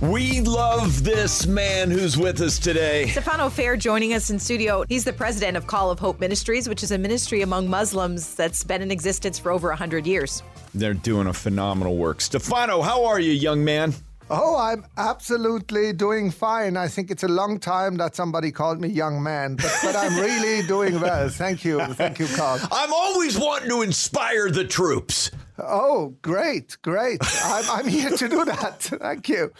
[0.02, 3.08] We love this man who's with us today.
[3.08, 4.84] Stefano Fair joining us in studio.
[4.88, 8.64] He's the president of Call of Hope Ministries, which is a ministry among Muslims that's
[8.64, 10.42] been in existence for over 100 years.
[10.74, 12.22] They're doing a phenomenal work.
[12.22, 13.94] Stefano, how are you, young man?
[14.32, 16.76] Oh, I'm absolutely doing fine.
[16.76, 20.14] I think it's a long time that somebody called me young man, but, but I'm
[20.16, 21.28] really doing well.
[21.28, 21.80] Thank you.
[21.94, 22.60] Thank you, Carl.
[22.70, 25.32] I'm always wanting to inspire the troops.
[25.58, 27.20] Oh, great, great.
[27.44, 28.80] I'm, I'm here to do that.
[28.82, 29.52] Thank you.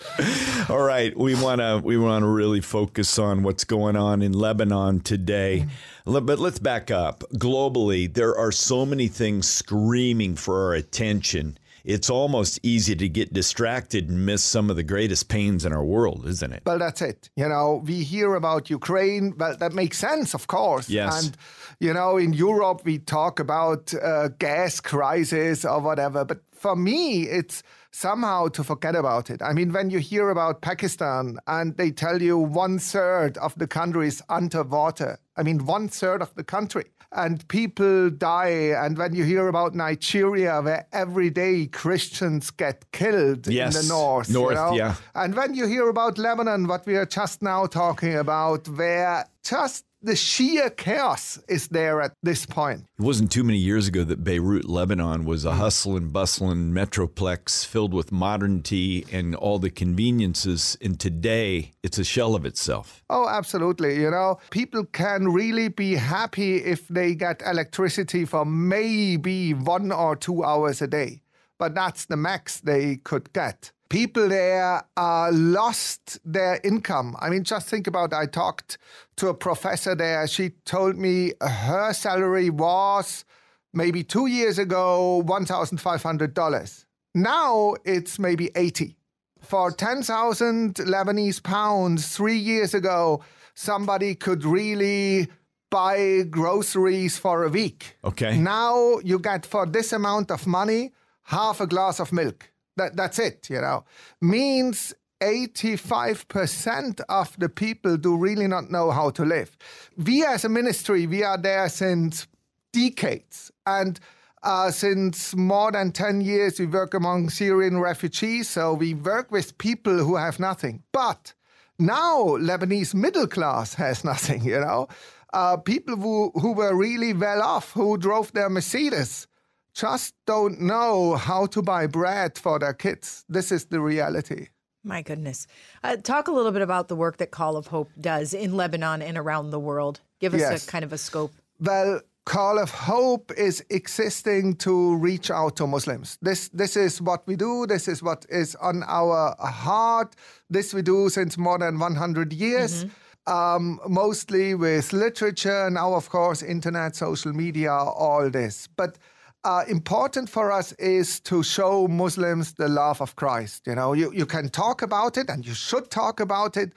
[0.69, 4.33] All right, we want to we want to really focus on what's going on in
[4.33, 5.67] Lebanon today.
[5.67, 6.11] Mm-hmm.
[6.13, 7.25] Le- But let's back up.
[7.35, 11.59] Globally, there are so many things screaming for our attention.
[11.85, 15.85] It's almost easy to get distracted and miss some of the greatest pains in our
[15.85, 16.63] world, isn't it?
[16.67, 17.31] Well, that's it.
[17.37, 19.35] You know, we hear about Ukraine.
[19.37, 20.89] Well, that makes sense, of course.
[20.89, 21.25] Yes.
[21.27, 21.37] And,
[21.79, 26.25] you know, in Europe, we talk about uh, gas crisis or whatever.
[26.25, 29.43] But for me, it's somehow to forget about it.
[29.43, 33.67] I mean, when you hear about Pakistan and they tell you one third of the
[33.67, 36.85] country is underwater, I mean, one third of the country.
[37.13, 38.73] And people die.
[38.85, 43.75] And when you hear about Nigeria, where every day Christians get killed Yes.
[43.75, 44.73] in the north, you North, know?
[44.75, 44.95] yeah.
[45.15, 49.85] And when you hear about Lebanon, what we are just now talking about, where just
[50.03, 52.85] the sheer chaos is there at this point.
[52.99, 55.57] It wasn't too many years ago that Beirut, Lebanon, was a mm.
[55.57, 60.77] hustle and bustling metroplex filled with modernity and all the conveniences.
[60.81, 63.03] And today, it's a shell of itself.
[63.11, 64.01] Oh, absolutely.
[64.01, 70.17] You know, people can really be happy if they get electricity for maybe one or
[70.17, 71.23] two hours a day,
[71.59, 73.73] but that's the max they could get.
[73.91, 77.17] People there uh, lost their income.
[77.21, 78.79] I mean, just think about I talked
[79.17, 80.27] to a professor there.
[80.27, 83.27] She told me her salary was
[83.75, 86.85] maybe two years ago $1,500.
[87.15, 88.97] Now it's maybe 80
[89.41, 93.23] for 10,000 Lebanese pounds three years ago,
[93.55, 95.29] somebody could really
[95.71, 97.97] buy groceries for a week.
[98.05, 98.39] Okay.
[98.39, 100.93] Now you get for this amount of money
[101.25, 102.51] half a glass of milk.
[102.81, 103.85] That, that's it, you know.
[104.23, 109.55] Means 85% of the people do really not know how to live.
[109.99, 112.27] We as a ministry, we are there since
[112.73, 113.51] decades.
[113.67, 114.01] And
[114.43, 118.49] uh, since more than 10 years, we work among Syrian refugees.
[118.49, 120.83] So we work with people who have nothing.
[120.91, 121.35] But
[121.79, 124.89] now Lebanese middle class has nothing, you know.
[125.35, 129.27] Uh, people who, who were really well off, who drove their Mercedes,
[129.75, 133.25] just don't know how to buy bread for their kids.
[133.29, 134.49] This is the reality.
[134.83, 135.47] My goodness.
[135.85, 139.03] Uh, talk a little bit about the work that Call of Hope does in Lebanon
[139.03, 140.01] and around the world.
[140.21, 140.67] Give us Yes.
[140.67, 141.33] a kind of a scope.
[141.61, 146.17] Well, Call of Hope is existing to reach out to Muslims.
[146.23, 147.67] This this is what we do.
[147.67, 150.15] This is what is on our heart.
[150.49, 152.87] This we do since more than 100 years.
[153.27, 158.67] Um, mostly with literature, now of course internet, social media, all this.
[158.77, 158.99] But
[159.45, 163.67] uh, important for us is to show Muslims the love of Christ.
[163.67, 166.73] You know, you, you can talk about it and you should talk about it,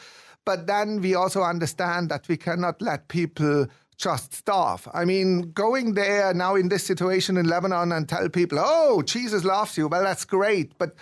[0.45, 4.88] but then we also understand that we cannot let people just starve.
[4.93, 9.43] I mean, going there now in this situation in Lebanon and tell people, "Oh, Jesus
[9.43, 10.95] loves you." Well, that's great, but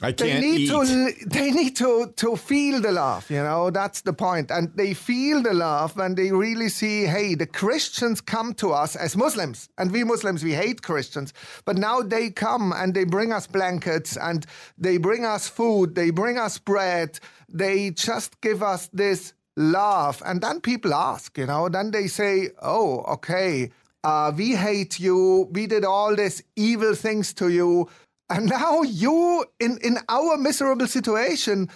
[0.00, 0.68] I they can't need eat.
[0.68, 4.48] to they need to to feel the love you know that's the point.
[4.48, 8.72] point and they feel the love when they really see hey the christians come to
[8.72, 9.68] us as muslims.
[9.76, 11.32] And we muslims we hate christians.
[11.64, 14.46] But now they come and they bring us blankets and
[14.76, 17.18] they bring us food they bring us bread.
[17.48, 20.22] They just give us this love.
[20.24, 23.70] And then people ask you know then they say oh okay
[24.04, 25.48] uh, we hate you.
[25.50, 27.88] We did all these evil things to you
[28.30, 31.68] and now you, in, in our miserable situation,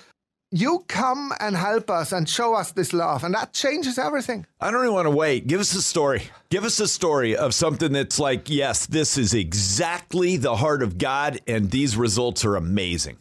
[0.51, 4.45] you come and help us and show us this love, and that changes everything.
[4.61, 5.47] I don't even want to wait.
[5.47, 6.25] Give us a story.
[6.51, 10.99] Give us a story of something that's like, yes, this is exactly the heart of
[10.99, 13.17] God, and these results are amazing.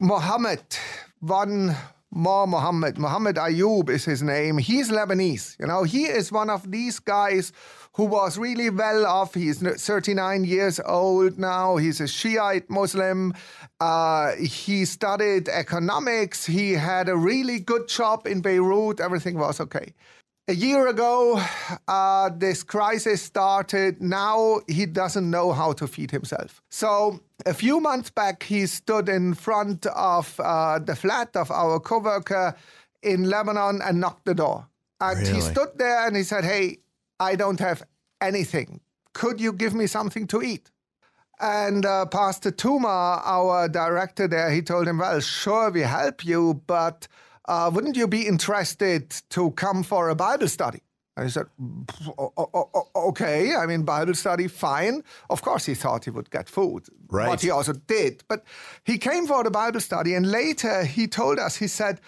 [0.00, 0.60] Mohammed,
[1.20, 1.74] one
[2.10, 4.58] more Mohammed, Mohammed Ayub is his name.
[4.58, 5.58] He's Lebanese.
[5.58, 7.52] You know, he is one of these guys
[7.96, 9.32] who was really well off.
[9.34, 11.76] He's 39 years old now.
[11.76, 13.32] He's a Shiite Muslim.
[13.80, 16.44] Uh, he studied economics.
[16.44, 19.00] He had a really good job in Beirut.
[19.00, 19.94] Everything was okay.
[20.48, 21.42] A year ago,
[21.88, 24.02] uh, this crisis started.
[24.02, 26.62] Now he doesn't know how to feed himself.
[26.70, 31.80] So a few months back, he stood in front of uh, the flat of our
[31.80, 32.54] coworker
[33.02, 34.68] in Lebanon and knocked the door.
[35.00, 35.32] And Really?
[35.34, 36.78] he stood there and he said, Hey,
[37.20, 37.82] I don't have
[38.20, 38.80] anything.
[39.14, 40.70] Could you give me something to eat?
[41.40, 46.62] And uh, Pastor Tuma, our director there, he told him, Well, sure, we help you,
[46.66, 47.08] but
[47.46, 50.80] uh, wouldn't you be interested to come for a Bible study?
[51.18, 51.46] And he said,
[52.18, 55.02] "O- o- o- o- Okay, I mean, Bible study, fine.
[55.30, 57.26] Of course, he thought he would get food, Right.
[57.28, 58.22] But he also did.
[58.28, 58.44] But
[58.84, 62.00] he came for the Bible study, and later he told us, he said,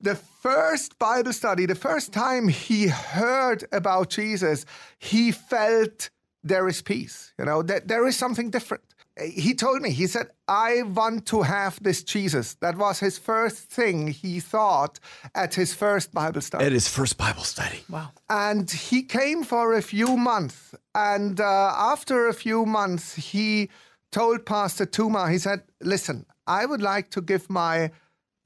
[0.00, 4.64] the first Bible study, the first time he heard about Jesus,
[4.98, 6.10] he felt
[6.44, 7.32] there is peace.
[7.38, 8.84] You know, that there is something different.
[9.18, 12.54] He told me, he said, I want to have this Jesus.
[12.56, 15.00] That was his first thing he thought
[15.34, 16.66] at his first Bible study.
[16.66, 17.78] At his first Bible study.
[17.88, 18.10] Wow.
[18.28, 20.74] And he came for a few months.
[20.94, 23.70] And uh, after a few months, he
[24.12, 27.90] told Pastor Tuma, he said, Listen, I would like to give my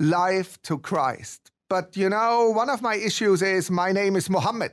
[0.01, 1.51] life to Christ.
[1.69, 4.73] But you know, one of my issues is my name is Muhammad.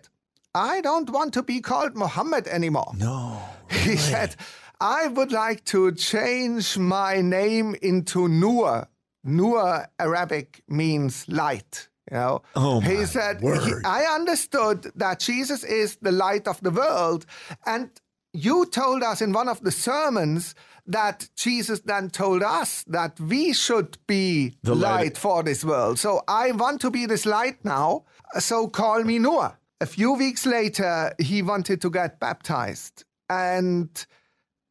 [0.55, 2.93] I don't want to be called Muhammad anymore.
[2.97, 3.39] No.
[3.69, 4.35] He said,
[4.79, 8.87] I would like to change my name into Nur.
[9.23, 11.89] Nur Arabic means light.
[12.11, 13.73] You know, Oh, he said, he-.
[13.85, 17.25] I understood that Jesus is the light of the world.
[17.65, 17.89] And
[18.37, 20.53] you told us in one of the sermons
[20.85, 24.91] that Jesus then told us that we should be The light.
[24.95, 25.99] light for this world.
[25.99, 28.05] So I want to be this light now.
[28.39, 29.57] So call me Noah.
[29.81, 33.03] A few weeks later, he wanted to get baptized.
[33.29, 33.89] And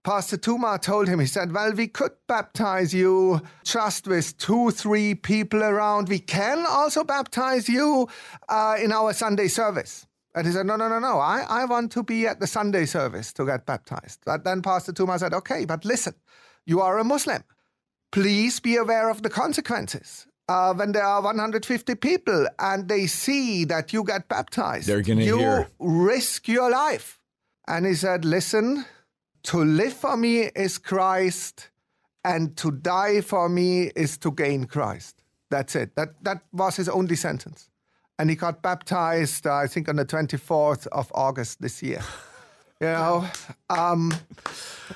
[0.04, 5.14] Pastor Tuma told him, he said, Well, we could baptize you just with two, three
[5.16, 6.08] people around.
[6.08, 8.08] We can also baptize you
[8.48, 10.05] uh, in our Sunday service.
[10.36, 11.18] And he said, No, no, no, no.
[11.18, 14.20] I, I want to be at the Sunday service to get baptized.
[14.24, 16.14] But then Pastor Tuma said, Okay, but listen,
[16.66, 17.42] you are a Muslim.
[18.12, 20.26] Please be aware of the consequences.
[20.48, 25.24] Uh, when there are 150 people and they see that you get baptized, They're gonna
[25.24, 25.70] you hear.
[25.80, 27.18] risk your life.
[27.66, 28.84] And he said, Listen,
[29.44, 31.70] to live for me is Christ,
[32.24, 35.22] and to die for me is to gain Christ.
[35.50, 35.96] That's it.
[35.96, 37.70] That, that was his only sentence.
[38.18, 42.00] And he got baptized, uh, I think, on the 24th of August this year.
[42.78, 43.24] You know,
[43.70, 44.12] um,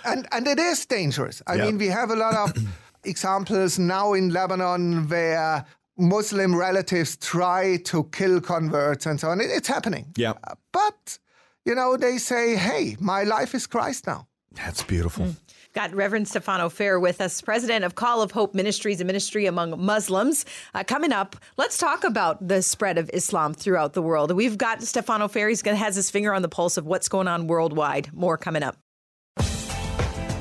[0.04, 1.40] and and it is dangerous.
[1.46, 1.64] I Yep.
[1.66, 2.52] mean, we have a lot of
[3.04, 5.64] examples now in Lebanon where
[5.96, 9.40] Muslim relatives try to kill converts and so on.
[9.40, 10.04] It- it's happening.
[10.18, 10.34] Yeah.
[10.44, 11.18] Uh, But
[11.64, 15.34] you know, they say, "Hey, my life is Christ now." That's beautiful.
[15.72, 19.80] Got Reverend Stefano Fair with us, president of Call of Hope Ministries, a ministry among
[19.80, 20.44] Muslims.
[20.74, 24.32] Uh, coming up, let's talk about the spread of Islam throughout the world.
[24.32, 25.48] We've got Stefano Fair.
[25.48, 28.12] He's to has his finger on the pulse of what's going on worldwide.
[28.12, 28.78] More coming up.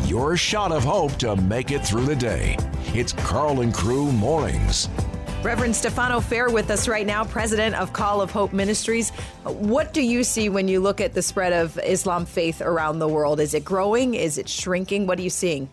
[0.06, 2.58] Your shot of hope to make it through the day.
[2.96, 4.90] It's Carl and Crew Mornings.
[5.42, 9.12] Reverend Stefano Fair with us right now, president of Call of Hope Ministries.
[9.46, 13.08] What do you see when you look at the spread of Islam faith around the
[13.08, 13.40] world?
[13.40, 14.16] Is it growing?
[14.16, 15.08] Is it shrinking?
[15.08, 15.70] What are you seeing?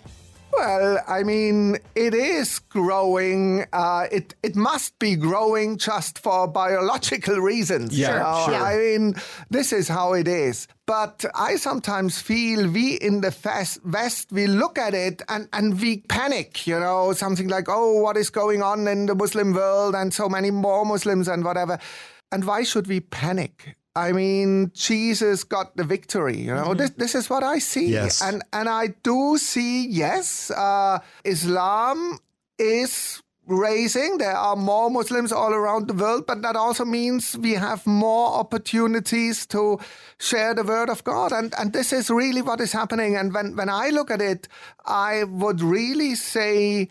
[0.57, 3.67] Well, I mean, it is growing.
[3.75, 7.97] Uh, it it must be growing just for biological reasons.
[7.97, 8.55] Yeah, sure.
[8.55, 9.15] I mean,
[9.51, 10.67] this is how it is.
[10.87, 13.35] But I sometimes feel we in the
[13.85, 16.67] West we look at it and and we panic.
[16.67, 20.29] You know, something like, oh, what is going on in the Muslim world, and so
[20.29, 21.79] many more Muslims and whatever.
[22.33, 23.77] And why should we panic?
[23.97, 26.37] I mean, Jesus got the victory.
[26.37, 27.89] You know, this this is what I see.
[27.89, 28.21] Yes.
[28.21, 32.19] And and I do see, yes, uh, Islam
[32.59, 34.19] is raising.
[34.19, 38.35] There are more Muslims all around the world, but that also means we have more
[38.35, 39.79] opportunities to
[40.19, 41.33] share the word of God.
[41.33, 43.17] And, and this is really what is happening.
[43.17, 44.49] And when, when I look at it,
[44.85, 46.89] I would really say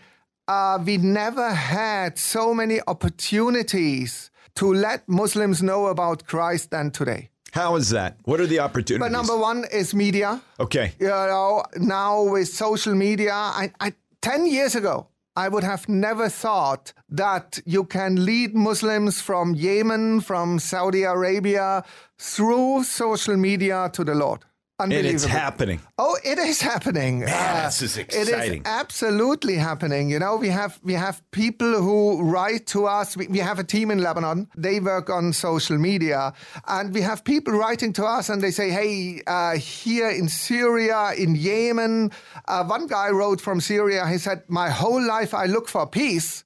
[0.48, 7.30] uh, we never had so many opportunities to let Muslims know about Christ than today.
[7.52, 8.18] How is that?
[8.24, 9.00] What are the opportunities?
[9.06, 10.94] But number one is media Okay.
[11.00, 16.30] you know, now with social media, I, I 10 years ago, I would have never
[16.30, 21.84] thought that you can lead Muslims from Yemen, from Saudi Arabia,
[22.18, 24.46] through social media to the Lord.
[24.78, 25.80] And it's happening.
[25.98, 27.20] Oh, it is happening.
[27.20, 28.34] Man, uh, this is exciting.
[28.34, 30.10] It is absolutely happening.
[30.10, 33.16] You know, we have we have people who write to us.
[33.16, 34.50] We, we have a team in Lebanon.
[34.58, 36.34] They work on social media,
[36.68, 41.14] and we have people writing to us, and they say, "Hey, uh, here in Syria,
[41.18, 42.12] in Yemen,
[42.46, 44.06] uh, one guy wrote from Syria.
[44.08, 46.44] He said, "My whole life I look for peace."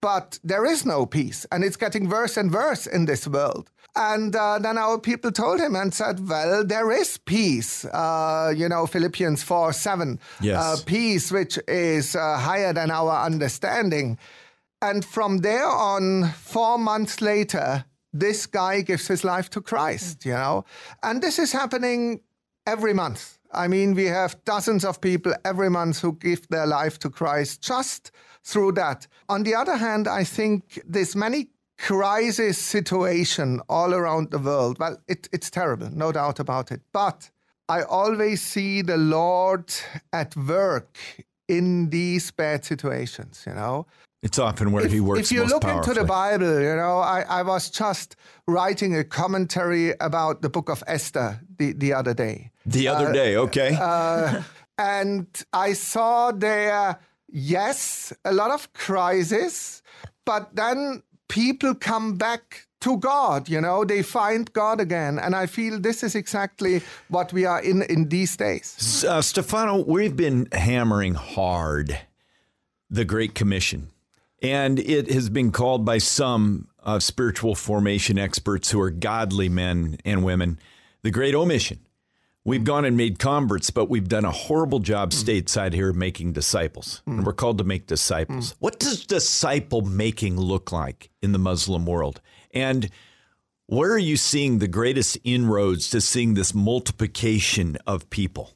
[0.00, 3.71] But there is no peace, and it's getting worse and worse in this world.
[3.94, 7.84] And uh, then our people told him and said, well, there is peace.
[7.84, 10.18] Uh, you know, Philippians 4 7.
[10.40, 10.62] Yes.
[10.62, 14.18] Uh, peace which is uh, higher than our understanding.
[14.80, 20.32] And from there on, four months later, this guy gives his life to Christ, you
[20.32, 20.64] know.
[21.02, 22.20] And this is happening
[22.66, 23.38] every month.
[23.52, 27.62] I mean, we have dozens of people every month who give their life to Christ
[27.62, 28.10] just
[28.42, 29.06] through that.
[29.28, 34.78] On the other hand, I think there's many crisis situation all around the world.
[34.78, 36.80] Well, it, it's terrible, no doubt about it.
[36.92, 37.30] But
[37.68, 39.72] I always see the Lord
[40.12, 40.96] at work
[41.48, 43.86] in these bad situations, you know.
[44.22, 45.20] It's often where if, he works.
[45.20, 45.90] If you look powerfully.
[45.90, 48.14] into the Bible, you know, I, I was just
[48.46, 52.52] writing a commentary about the book of Esther the, the other day.
[52.64, 53.76] The other uh, day, okay.
[53.80, 54.42] Uh,
[54.78, 59.82] and I saw there, yes, a lot of crisis,
[60.24, 65.18] but then people come back to God, you know, they find God again.
[65.18, 69.04] And I feel this is exactly what we are in in these days.
[69.04, 71.98] Uh, Stefano, we've been hammering hard
[72.90, 73.88] the Great Commission.
[74.42, 79.98] And it has been called by some uh, spiritual formation experts who are godly men
[80.04, 80.58] and women
[81.02, 81.78] the Great Omission.
[82.44, 85.22] We've gone and made converts, but we've done a horrible job mm.
[85.22, 87.02] stateside here of making disciples.
[87.06, 87.18] Mm.
[87.18, 88.52] And we're called to make disciples.
[88.52, 88.56] Mm.
[88.58, 92.20] What does disciple making look like in the Muslim world?
[92.52, 92.90] And
[93.66, 98.54] where are you seeing the greatest inroads to seeing this multiplication of people?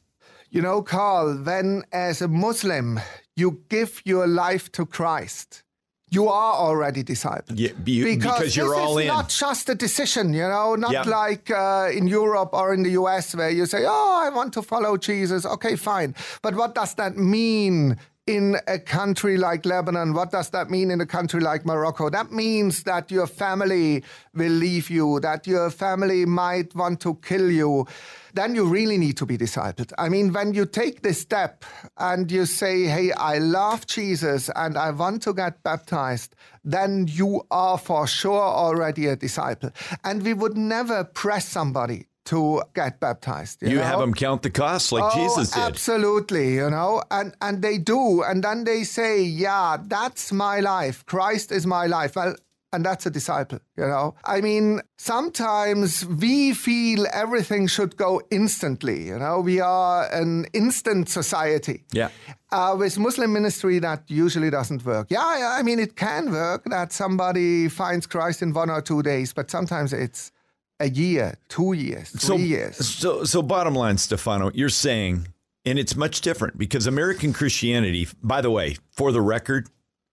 [0.51, 2.99] You know, Carl, when as a Muslim
[3.37, 5.62] you give your life to Christ,
[6.11, 7.53] you are already discipled.
[7.55, 9.09] Yeah, you, because, because you're all in.
[9.09, 11.07] not just a decision, you know, not yep.
[11.07, 14.63] like uh, in Europe or in the US where you say, oh, I want to
[14.63, 15.45] follow Jesus.
[15.45, 16.15] Okay, fine.
[16.43, 17.97] But what does that mean
[18.27, 20.12] in a country like Lebanon?
[20.12, 22.11] What does that mean in a country like Morocco?
[22.11, 24.03] That means that your family
[24.35, 27.87] will leave you, that your family might want to kill you.
[28.35, 29.93] Then you really need to be discipled.
[29.97, 31.64] I mean, when you take this step
[31.99, 37.47] and you say, Hey, I love Jesus and I want to get baptized, then you
[37.53, 39.70] are for sure already a disciple.
[40.03, 43.62] And we would never press somebody to get baptized.
[43.62, 43.83] You, you know?
[43.83, 45.62] have them count the costs like oh, Jesus did.
[45.62, 51.05] Absolutely, you know, and and they do, and then they say, "Yeah, that's my life.
[51.07, 52.37] Christ is my life." Well,
[52.72, 54.14] and that's a disciple, you know.
[54.24, 59.41] I mean, sometimes we feel everything should go instantly, you know.
[59.41, 61.85] We are an instant society.
[61.93, 62.11] Yeah.
[62.53, 65.07] Uh, with Muslim ministry, that usually doesn't work.
[65.11, 69.33] Yeah, I mean, it can work that somebody finds Christ in one or two days,
[69.33, 70.33] but sometimes it's
[70.81, 72.77] a year, two years, three so, years.
[72.77, 75.29] So, so bottom line, Stefano, you're saying,
[75.64, 79.68] and it's much different because American Christianity, by the way, for the record,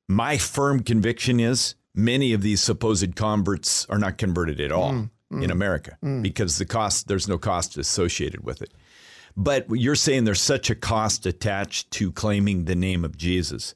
[0.08, 5.10] my firm conviction is many of these supposed converts are not converted at all mm,
[5.32, 6.22] mm, in America mm.
[6.22, 8.74] because the cost, there's no cost associated with it.
[9.36, 13.74] But you're saying there's such a cost attached to claiming the name of Jesus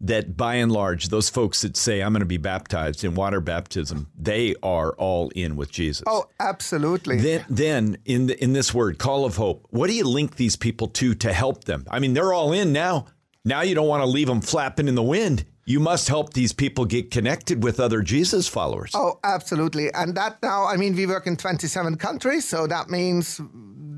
[0.00, 3.40] that by and large, those folks that say, I'm going to be baptized in water
[3.40, 6.04] baptism, they are all in with Jesus.
[6.06, 7.18] Oh, absolutely.
[7.18, 10.56] Then, then in, the, in this word, call of hope, what do you link these
[10.56, 11.84] people to to help them?
[11.90, 13.06] I mean, they're all in now.
[13.44, 15.44] Now you don't want to leave them flapping in the wind.
[15.64, 18.92] You must help these people get connected with other Jesus followers.
[18.94, 19.92] Oh, absolutely.
[19.92, 23.40] And that now, I mean, we work in 27 countries, so that means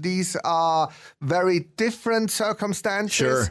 [0.00, 0.88] these are
[1.20, 3.12] very different circumstances.
[3.12, 3.50] Sure.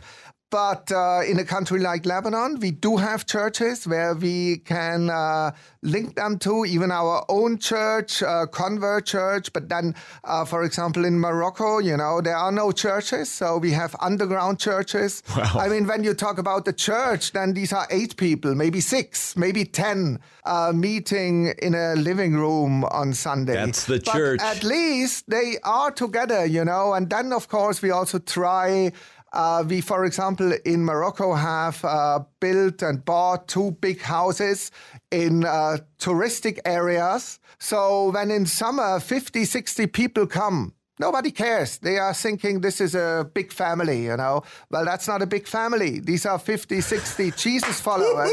[0.51, 5.51] But uh, in a country like Lebanon, we do have churches where we can uh,
[5.83, 9.53] link them to even our own church, uh, convert church.
[9.53, 9.93] But then,
[10.23, 14.59] uh, for example, in Morocco, you know, there are no churches, so we have underground
[14.59, 15.21] churches.
[15.37, 15.51] Wow.
[15.59, 19.37] I mean, when you talk about the church, then these are eight people, maybe six,
[19.37, 23.53] maybe ten, uh, meeting in a living room on Sunday.
[23.53, 24.41] That's the but church.
[24.41, 26.93] At least they are together, you know.
[26.93, 28.91] And then, of course, we also try.
[29.33, 34.71] Uh, we, for example, in Morocco have uh, built and bought two big houses
[35.11, 37.39] in uh, touristic areas.
[37.59, 41.77] So when in summer 50, 60 people come nobody cares.
[41.77, 44.43] They are thinking this is a big family, you know.
[44.69, 45.99] Well, that's not a big family.
[45.99, 48.29] These are 50, 60 Jesus followers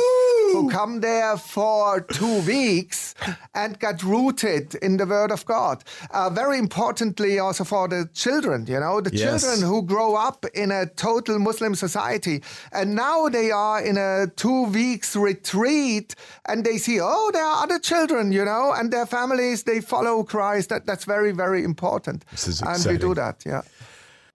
[0.52, 3.14] who come there for two weeks
[3.54, 5.84] and got rooted in the Word of God.
[6.10, 9.42] Uh, very importantly, also for the children, you know, the Yes.
[9.42, 12.42] children who grow up in a total Muslim society.
[12.72, 16.14] And now they are in a two weeks retreat
[16.48, 20.22] and they see, oh, there are other children, you know, and their families, they follow
[20.24, 20.68] Christ.
[20.68, 22.24] That, that's very, very important.
[22.30, 23.62] This is and we do that, yeah.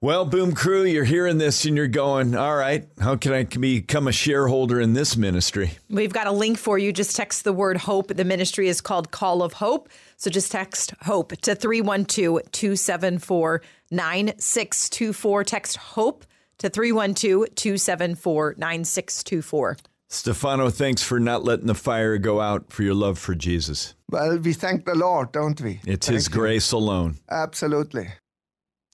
[0.03, 4.07] Well, Boom Crew, you're hearing this and you're going, all right, how can I become
[4.07, 5.73] a shareholder in this ministry?
[5.91, 6.91] We've got a link for you.
[6.91, 8.07] Just text the word hope.
[8.07, 9.89] The ministry is called Call of Hope.
[10.17, 15.43] So just text hope to 312 274 9624.
[15.43, 16.25] Text hope
[16.57, 19.77] to 312 274 9624.
[20.07, 23.93] Stefano, thanks for not letting the fire go out for your love for Jesus.
[24.09, 25.79] Well, we thank the Lord, don't we?
[25.85, 26.33] It's Thank His you.
[26.33, 27.19] grace alone.
[27.29, 28.07] Absolutely.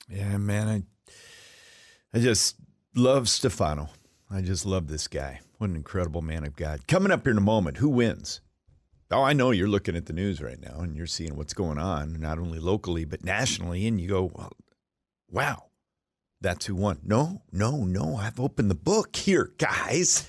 [0.10, 0.84] Yeah, man, I,
[2.18, 2.56] I just
[2.96, 3.90] love Stefano.
[4.28, 5.42] I just love this guy.
[5.60, 6.88] What an incredible man of God.
[6.88, 8.42] Coming up here in a moment, who wins?
[9.12, 11.78] Oh, I know you're looking at the news right now and you're seeing what's going
[11.78, 13.86] on, not only locally, but nationally.
[13.86, 14.52] And you go, well,
[15.30, 15.66] wow,
[16.42, 17.02] that's who won.
[17.04, 18.16] No, no, no.
[18.16, 20.28] I've opened the book here, guys.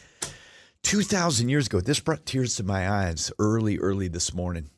[0.82, 4.68] 2,000 years ago, this brought tears to my eyes early, early this morning.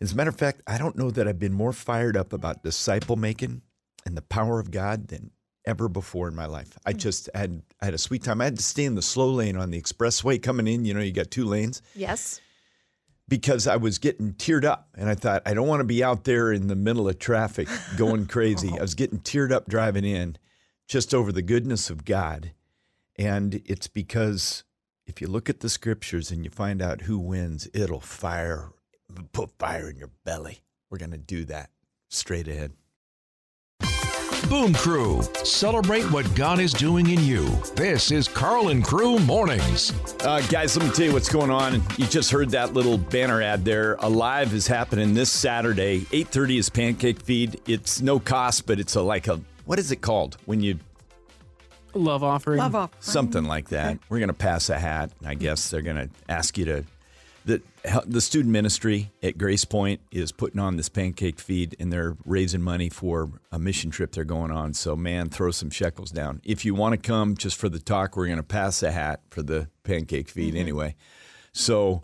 [0.00, 2.62] As a matter of fact, I don't know that I've been more fired up about
[2.62, 3.62] disciple making
[4.06, 5.32] and the power of God than
[5.66, 6.78] ever before in my life.
[6.84, 6.98] I hmm.
[6.98, 8.40] just had I had a sweet time.
[8.40, 10.84] I had to stay in the slow lane on the expressway coming in.
[10.84, 12.40] You know, you got two lanes Yes.
[13.28, 16.24] because I was getting teared up, and I thought I don't want to be out
[16.24, 18.76] there in the middle of traffic going crazy.
[18.78, 18.96] I was oh.
[18.96, 20.36] getting teared up driving in,
[20.88, 22.52] just over the goodness of God,
[23.16, 24.64] and it's because
[25.06, 28.70] if you look at the scriptures and you find out who wins, it'll fire
[29.32, 30.62] put fire in your belly.
[30.90, 31.70] We're gonna do that
[32.08, 32.72] straight ahead.
[34.48, 37.48] Boom Crew, celebrate what God is doing in you.
[37.74, 39.92] This is Carl and Crew Mornings.
[40.20, 41.82] Uh, guys, let me tell you what's going on.
[41.96, 43.94] You just heard that little banner ad there.
[44.00, 46.02] Alive is happening this Saturday.
[46.02, 47.60] 8.30 is Pancake Feed.
[47.66, 50.36] It's no cost, but it's a like a, what is it called?
[50.44, 50.78] When you,
[51.94, 52.58] Love offering.
[52.58, 52.90] Love off.
[53.00, 53.98] something like that.
[54.08, 55.10] We're going to pass a hat.
[55.24, 56.84] I guess they're going to ask you to,
[57.44, 57.62] the,
[58.06, 62.62] the student ministry at Grace Point is putting on this pancake feed and they're raising
[62.62, 64.72] money for a mission trip they're going on.
[64.72, 66.40] So, man, throw some shekels down.
[66.44, 69.20] If you want to come just for the talk, we're going to pass a hat
[69.30, 70.60] for the pancake feed mm-hmm.
[70.60, 70.96] anyway.
[71.52, 72.02] So,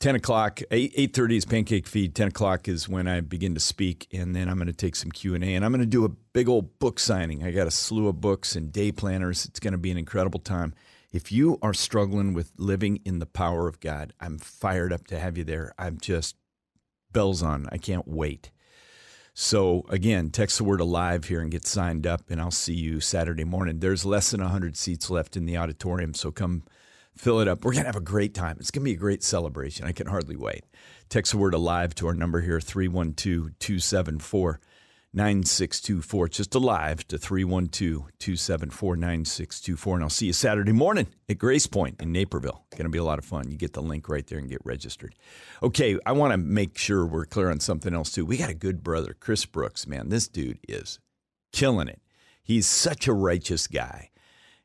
[0.00, 2.14] 10 o'clock, 8, 8.30 is pancake feed.
[2.14, 4.08] 10 o'clock is when I begin to speak.
[4.12, 5.38] And then I'm going to take some Q&A.
[5.38, 7.44] And I'm going to do a big old book signing.
[7.44, 9.46] I got a slew of books and day planners.
[9.46, 10.74] It's going to be an incredible time.
[11.14, 15.20] If you are struggling with living in the power of God, I'm fired up to
[15.20, 15.72] have you there.
[15.78, 16.34] I'm just
[17.12, 17.68] bells on.
[17.70, 18.50] I can't wait.
[19.32, 22.98] So again, text the word alive here and get signed up, and I'll see you
[22.98, 23.78] Saturday morning.
[23.78, 26.64] There's less than 100 seats left in the auditorium, so come
[27.16, 27.64] fill it up.
[27.64, 28.56] We're going to have a great time.
[28.58, 29.86] It's going to be a great celebration.
[29.86, 30.64] I can hardly wait.
[31.08, 34.60] Text the word alive to our number here, 312 274
[35.14, 36.28] 9624.
[36.28, 39.94] Just alive to 312 274 9624.
[39.94, 42.64] And I'll see you Saturday morning at Grace Point in Naperville.
[42.70, 43.50] Going to be a lot of fun.
[43.50, 45.14] You get the link right there and get registered.
[45.62, 48.26] Okay, I want to make sure we're clear on something else too.
[48.26, 50.08] We got a good brother, Chris Brooks, man.
[50.08, 50.98] This dude is
[51.52, 52.00] killing it.
[52.42, 54.10] He's such a righteous guy.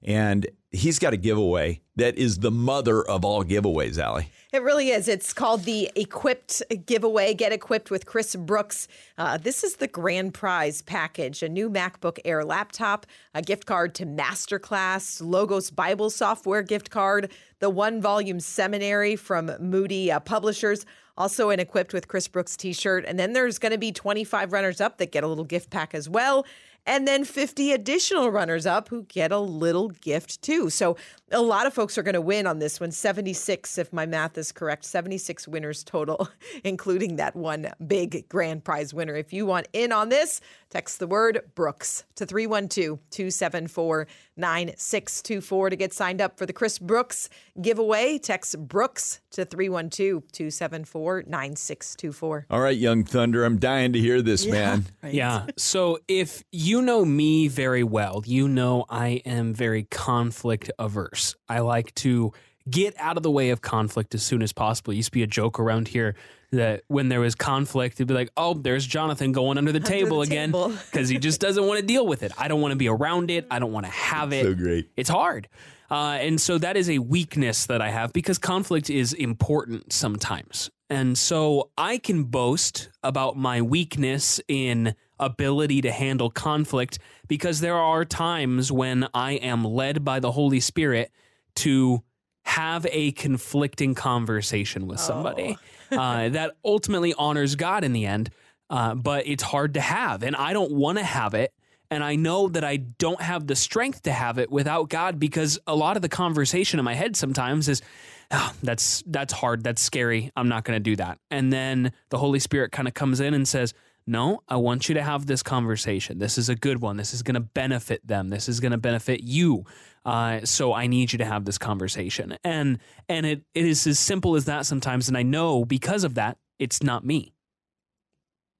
[0.02, 4.32] And he's got a giveaway that is the mother of all giveaways, Allie.
[4.52, 5.08] It really is.
[5.08, 7.36] It's called the Equipped giveaway.
[7.36, 8.88] Get equipped with Chris Brooks.
[9.16, 13.94] Uh, this is the grand prize package a new MacBook Air laptop, a gift card
[13.94, 20.84] to Masterclass, Logos Bible software gift card, the one volume seminary from Moody uh, Publishers.
[21.16, 23.06] Also, an equipped with Chris Brooks t shirt.
[23.06, 25.94] And then there's going to be 25 runners up that get a little gift pack
[25.94, 26.44] as well.
[26.86, 30.70] And then 50 additional runners up who get a little gift too.
[30.70, 30.98] So
[31.32, 32.92] a lot of folks are going to win on this one.
[32.92, 36.30] 76, if my math is correct, 76 winners total,
[36.64, 39.16] including that one big grand prize winner.
[39.16, 44.08] If you want in on this, text the word Brooks to 312 274
[44.38, 47.30] 9624 to get signed up for the Chris Brooks
[47.62, 48.18] giveaway.
[48.18, 52.46] Text Brooks to 312 274 9624.
[52.50, 54.86] All right, Young Thunder, I'm dying to hear this, man.
[55.02, 55.14] Right.
[55.14, 55.46] Yeah.
[55.56, 61.19] So if you know me very well, you know I am very conflict averse.
[61.48, 62.34] I like to
[62.70, 64.94] get out of the way of conflict as soon as possible.
[64.94, 66.16] It used to be a joke around here
[66.52, 70.22] that when there was conflict, it'd be like, oh, there's Jonathan going under the table
[70.22, 72.32] again because he just doesn't want to deal with it.
[72.38, 73.46] I don't want to be around it.
[73.52, 74.44] I don't want to have it.
[74.44, 74.90] So great.
[74.96, 75.48] It's hard.
[75.92, 80.70] Uh, and so that is a weakness that I have because conflict is important sometimes.
[80.90, 87.78] And so I can boast about my weakness in ability to handle conflict because there
[87.78, 91.12] are times when I am led by the Holy Spirit
[91.56, 92.04] to
[92.44, 95.58] have a conflicting conversation with somebody
[95.92, 98.32] uh, that ultimately honors God in the end.
[98.70, 101.54] Uh, but it's hard to have, and I don't want to have it.
[101.92, 105.58] And I know that I don't have the strength to have it without God because
[105.66, 107.82] a lot of the conversation in my head sometimes is,
[108.30, 110.32] oh, that's that's hard, that's scary.
[110.36, 111.18] I'm not going to do that.
[111.32, 113.74] And then the Holy Spirit kind of comes in and says,
[114.10, 116.18] "No, I want you to have this conversation.
[116.20, 116.98] This is a good one.
[116.98, 118.30] This is going to benefit them.
[118.30, 119.66] This is going to benefit you.
[120.04, 124.00] Uh, so I need you to have this conversation." And and it it is as
[124.00, 125.08] simple as that sometimes.
[125.08, 127.34] And I know because of that, it's not me.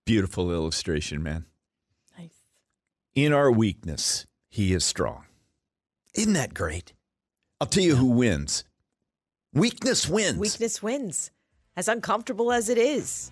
[0.06, 1.46] Beautiful illustration, man.
[2.18, 2.44] Nice.
[3.16, 5.26] In our weakness, he is strong.
[6.14, 6.94] Isn't that great?
[7.62, 8.64] I'll tell you who wins.
[9.54, 10.38] Weakness wins.
[10.38, 11.32] Weakness wins,
[11.76, 13.32] as uncomfortable as it is.